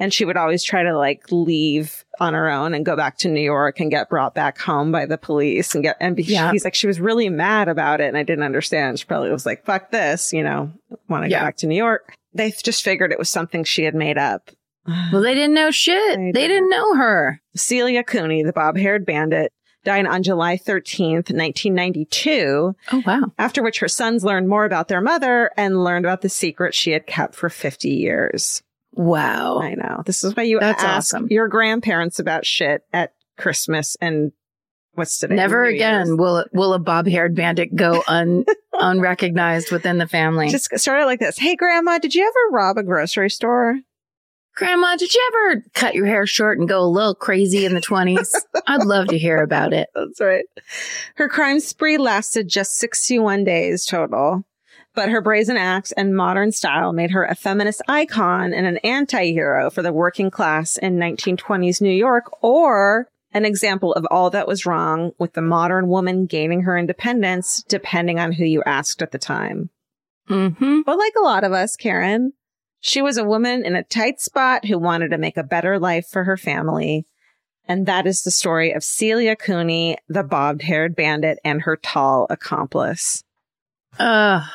[0.00, 3.28] And she would always try to like leave on her own and go back to
[3.28, 6.52] New York and get brought back home by the police and get, and be, Yeah.
[6.52, 8.08] he's like, she was really mad about it.
[8.08, 8.98] And I didn't understand.
[8.98, 10.72] She probably was like, fuck this, you know,
[11.08, 11.40] want to Yeah.
[11.40, 12.14] go back to New York.
[12.34, 14.50] They just figured it was something she had made up.
[15.12, 16.16] Well, they didn't know shit.
[16.16, 17.40] They They didn't know her.
[17.56, 19.52] Celia Cooney, the bob haired bandit,
[19.84, 23.32] died on July 13th, 1992, Oh, wow.
[23.38, 26.90] after which her sons learned more about their mother and learned about the secret she
[26.92, 28.62] had kept for 50 years.
[28.96, 29.60] Wow.
[29.60, 30.02] I know.
[30.04, 31.28] This is why you That's ask awesome.
[31.30, 34.32] your grandparents about shit at Christmas and
[34.94, 35.34] what's today?
[35.34, 36.18] Never New again Year's.
[36.18, 40.48] will will a bob-haired bandit go un unrecognized within the family.
[40.48, 41.38] Just start it like this.
[41.38, 43.78] Hey, grandma, did you ever rob a grocery store?
[44.54, 47.80] Grandma, did you ever cut your hair short and go a little crazy in the
[47.82, 48.34] twenties?
[48.66, 49.90] I'd love to hear about it.
[49.94, 50.46] That's right.
[51.16, 54.44] Her crime spree lasted just 61 days total,
[54.96, 59.70] but her brazen acts and modern style made her a feminist icon and an anti-hero
[59.70, 64.64] for the working class in 1920s New York or an example of all that was
[64.64, 69.18] wrong with the modern woman gaining her independence depending on who you asked at the
[69.18, 69.68] time.
[70.30, 70.80] Mm-hmm.
[70.86, 72.32] But like a lot of us, Karen,
[72.80, 76.08] she was a woman in a tight spot who wanted to make a better life
[76.08, 77.04] for her family.
[77.68, 82.26] And that is the story of Celia Cooney, the bobbed haired bandit, and her tall
[82.30, 83.22] accomplice.
[83.98, 84.46] Uh,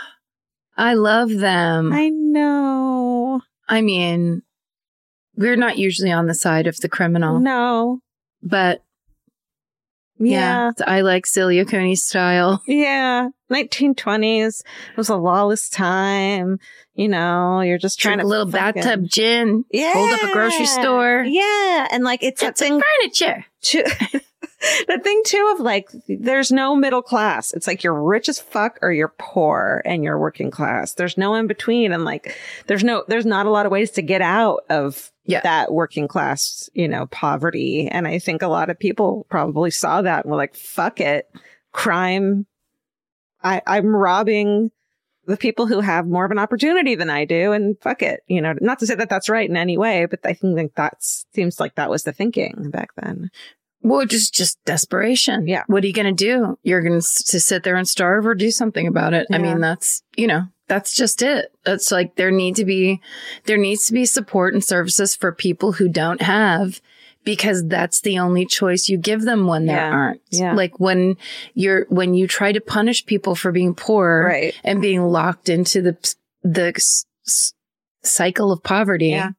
[0.77, 1.91] I love them.
[1.93, 3.41] I, know.
[3.67, 4.41] I mean,
[5.35, 7.99] we're not usually on the side of the criminal, No.
[8.41, 8.83] but
[10.17, 10.71] Yeah.
[10.85, 12.61] I like Celia Cooney style.
[12.67, 13.29] Yeah.
[13.51, 14.61] 1920s.
[14.91, 16.59] It was a lawless time.
[16.95, 19.65] You know, you're just trying Drink to a little fucking- bathtub gin.
[19.71, 19.93] Yeah.
[19.93, 21.23] Hold up a grocery store.
[21.27, 21.87] Yeah.
[21.91, 23.45] And like, it's Get some furniture.
[23.61, 23.83] too.
[24.87, 27.51] the thing too of like, there's no middle class.
[27.53, 30.93] It's like you're rich as fuck or you're poor and you're working class.
[30.93, 31.91] There's no in between.
[31.91, 32.35] And like,
[32.67, 35.41] there's no, there's not a lot of ways to get out of Yeah.
[35.41, 37.87] that working class, you know, poverty.
[37.87, 41.29] And I think a lot of people probably saw that and were like, fuck it.
[41.71, 42.45] Crime.
[43.43, 44.71] I, I'm robbing
[45.25, 48.21] the people who have more of an opportunity than I do and fuck it.
[48.27, 50.75] You know, not to say that that's right in any way, but I think that
[50.75, 53.31] that's seems like that was the thinking back then.
[53.83, 55.47] Well, just just desperation.
[55.47, 55.63] Yeah.
[55.67, 56.57] What are you going to do?
[56.63, 59.27] You're going to sit there and starve or do something about it.
[59.31, 61.51] I mean, that's you know, that's just it.
[61.65, 63.01] It's like there need to be
[63.45, 66.79] there needs to be support and services for people who don't have
[67.23, 69.91] because that's the only choice you give them when there Yeah.
[69.91, 70.21] aren't.
[70.31, 70.53] Yeah.
[70.53, 71.17] Like when
[71.53, 74.55] you're when you try to punish people for being poor Right.
[74.63, 77.53] and being locked into the the s- s-
[78.03, 79.09] cycle of poverty.
[79.09, 79.31] Yeah.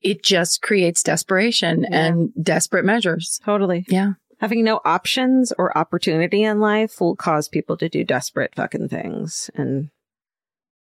[0.00, 2.04] It just creates desperation Yeah.
[2.06, 3.40] and desperate measures.
[3.44, 3.84] Totally.
[3.88, 4.12] Yeah.
[4.40, 9.50] Having no options or opportunity in life will cause people to do desperate fucking things.
[9.56, 9.90] And,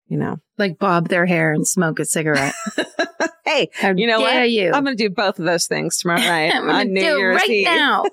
[0.08, 2.54] you know, like bob their hair and smoke a cigarette.
[3.46, 4.50] hey, How You know what?
[4.50, 4.72] you?
[4.74, 7.50] I'm going to do both of those things tomorrow night I'm on New Year's right
[7.50, 7.66] Eve.
[7.66, 8.04] now.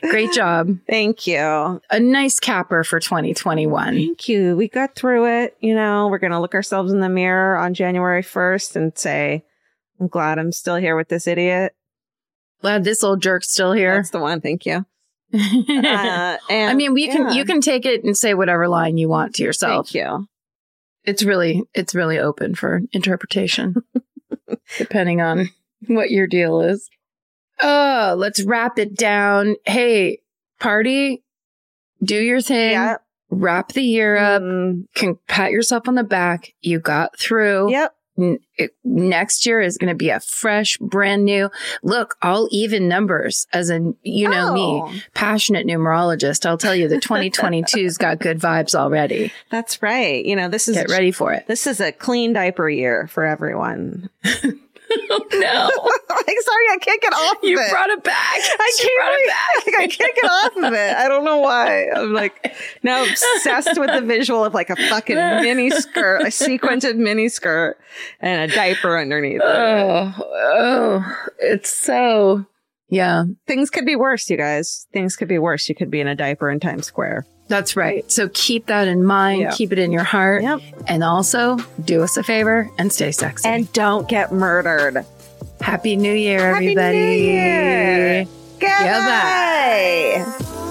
[0.10, 0.70] Great job.
[0.88, 1.80] Thank you.
[1.90, 3.94] A nice capper for 2021.
[3.94, 4.56] Thank you.
[4.56, 5.56] We got through it.
[5.60, 9.44] You know, we're going to look ourselves in the mirror on January 1st and say,
[10.00, 11.74] I'm glad I'm still here with this idiot.
[12.60, 13.96] Glad this old jerk's still here.
[13.96, 14.40] That's the one.
[14.40, 14.84] Thank you.
[15.34, 19.08] Uh, and I mean, we can you can take it and say whatever line you
[19.10, 19.88] want to yourself.
[19.90, 20.26] Thank you.
[21.08, 23.76] It's really it's really open for interpretation,
[24.78, 25.48] depending on
[25.86, 26.88] what your deal is.
[27.60, 29.56] Oh, let's wrap it down.
[29.64, 30.18] Hey,
[30.60, 31.24] party,
[32.02, 32.72] do your thing.
[32.72, 32.96] Yeah.
[33.30, 34.42] Wrap the year up.
[34.42, 36.52] Mm, Can pat yourself on the back.
[36.60, 37.70] You got through.
[37.70, 37.94] yep.
[38.18, 41.50] N- it- next year is going to be a fresh, brand new
[41.82, 43.46] look, all even numbers.
[43.52, 46.44] As in, you know me, Oh, passionate numerologist.
[46.44, 49.32] I'll tell you the 2022's got good vibes already.
[49.50, 50.24] That's right.
[50.24, 51.46] You know, this is Get ready for it.
[51.46, 54.10] This is a clean diaper year for everyone.
[55.10, 55.38] Oh, no,
[56.16, 57.70] like, sorry, I can't get off of you it.
[57.70, 58.16] brought it back.
[58.36, 59.64] I She brought it can't.
[59.66, 59.80] back.
[59.80, 60.96] I can't get off of it.
[60.96, 61.88] I don't know why.
[61.94, 66.84] I'm like now obsessed with the visual of like a fucking mini skirt, a sequined
[66.96, 67.78] mini skirt,
[68.20, 69.40] and a diaper underneath.
[69.40, 69.46] it.
[69.46, 72.46] Oh, oh, it's so,
[72.88, 74.86] yeah, Things could be worse, you guys.
[74.92, 75.68] Things could be worse.
[75.68, 77.26] You could be in a diaper in Times Square.
[77.48, 78.10] That's right.
[78.10, 79.40] So keep that in mind.
[79.40, 79.50] Yeah.
[79.52, 80.42] Keep it in your heart.
[80.42, 80.60] Yep.
[80.86, 83.48] And also do us a favor and stay sexy.
[83.48, 85.04] And don't get murdered.
[85.60, 87.22] Happy New Year, Happy New everybody.
[87.22, 88.24] Year.
[88.60, 90.24] Goodbye.
[90.24, 90.64] Goodbye.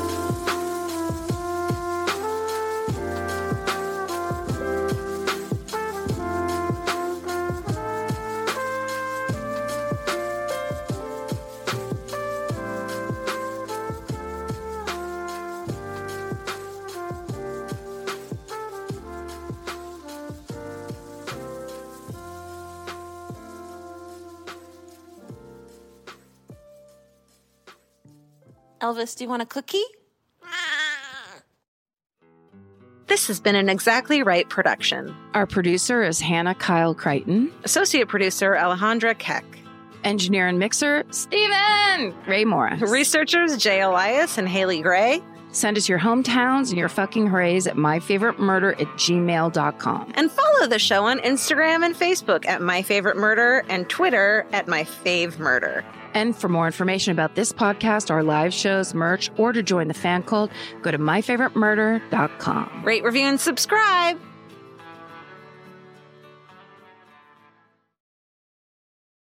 [28.82, 29.84] Elvis, do you want a cookie?
[33.08, 35.16] This has been an Exactly Right production.
[35.34, 37.52] Our producer is Hannah Kyle Crichton.
[37.64, 39.46] Associate producer Alejandra Keck.
[40.04, 42.82] Engineer and mixer, Steven Ray Morris.
[42.82, 45.22] Researchers Jay Elias and Haley Gray.
[45.52, 50.12] Send us your hometowns and your fucking hoorays at myfavoriteMurder at gmail.com.
[50.16, 55.40] And follow the show on Instagram and Facebook at myfavoritemurder and Twitter at My Fave
[55.40, 55.84] Murder.
[56.14, 59.94] And for more information about this podcast, our live shows, merch, or to join the
[59.94, 60.52] fan cult,
[60.82, 62.82] go to myfavoriteMurder.com.
[62.84, 64.20] Rate, review, and subscribe.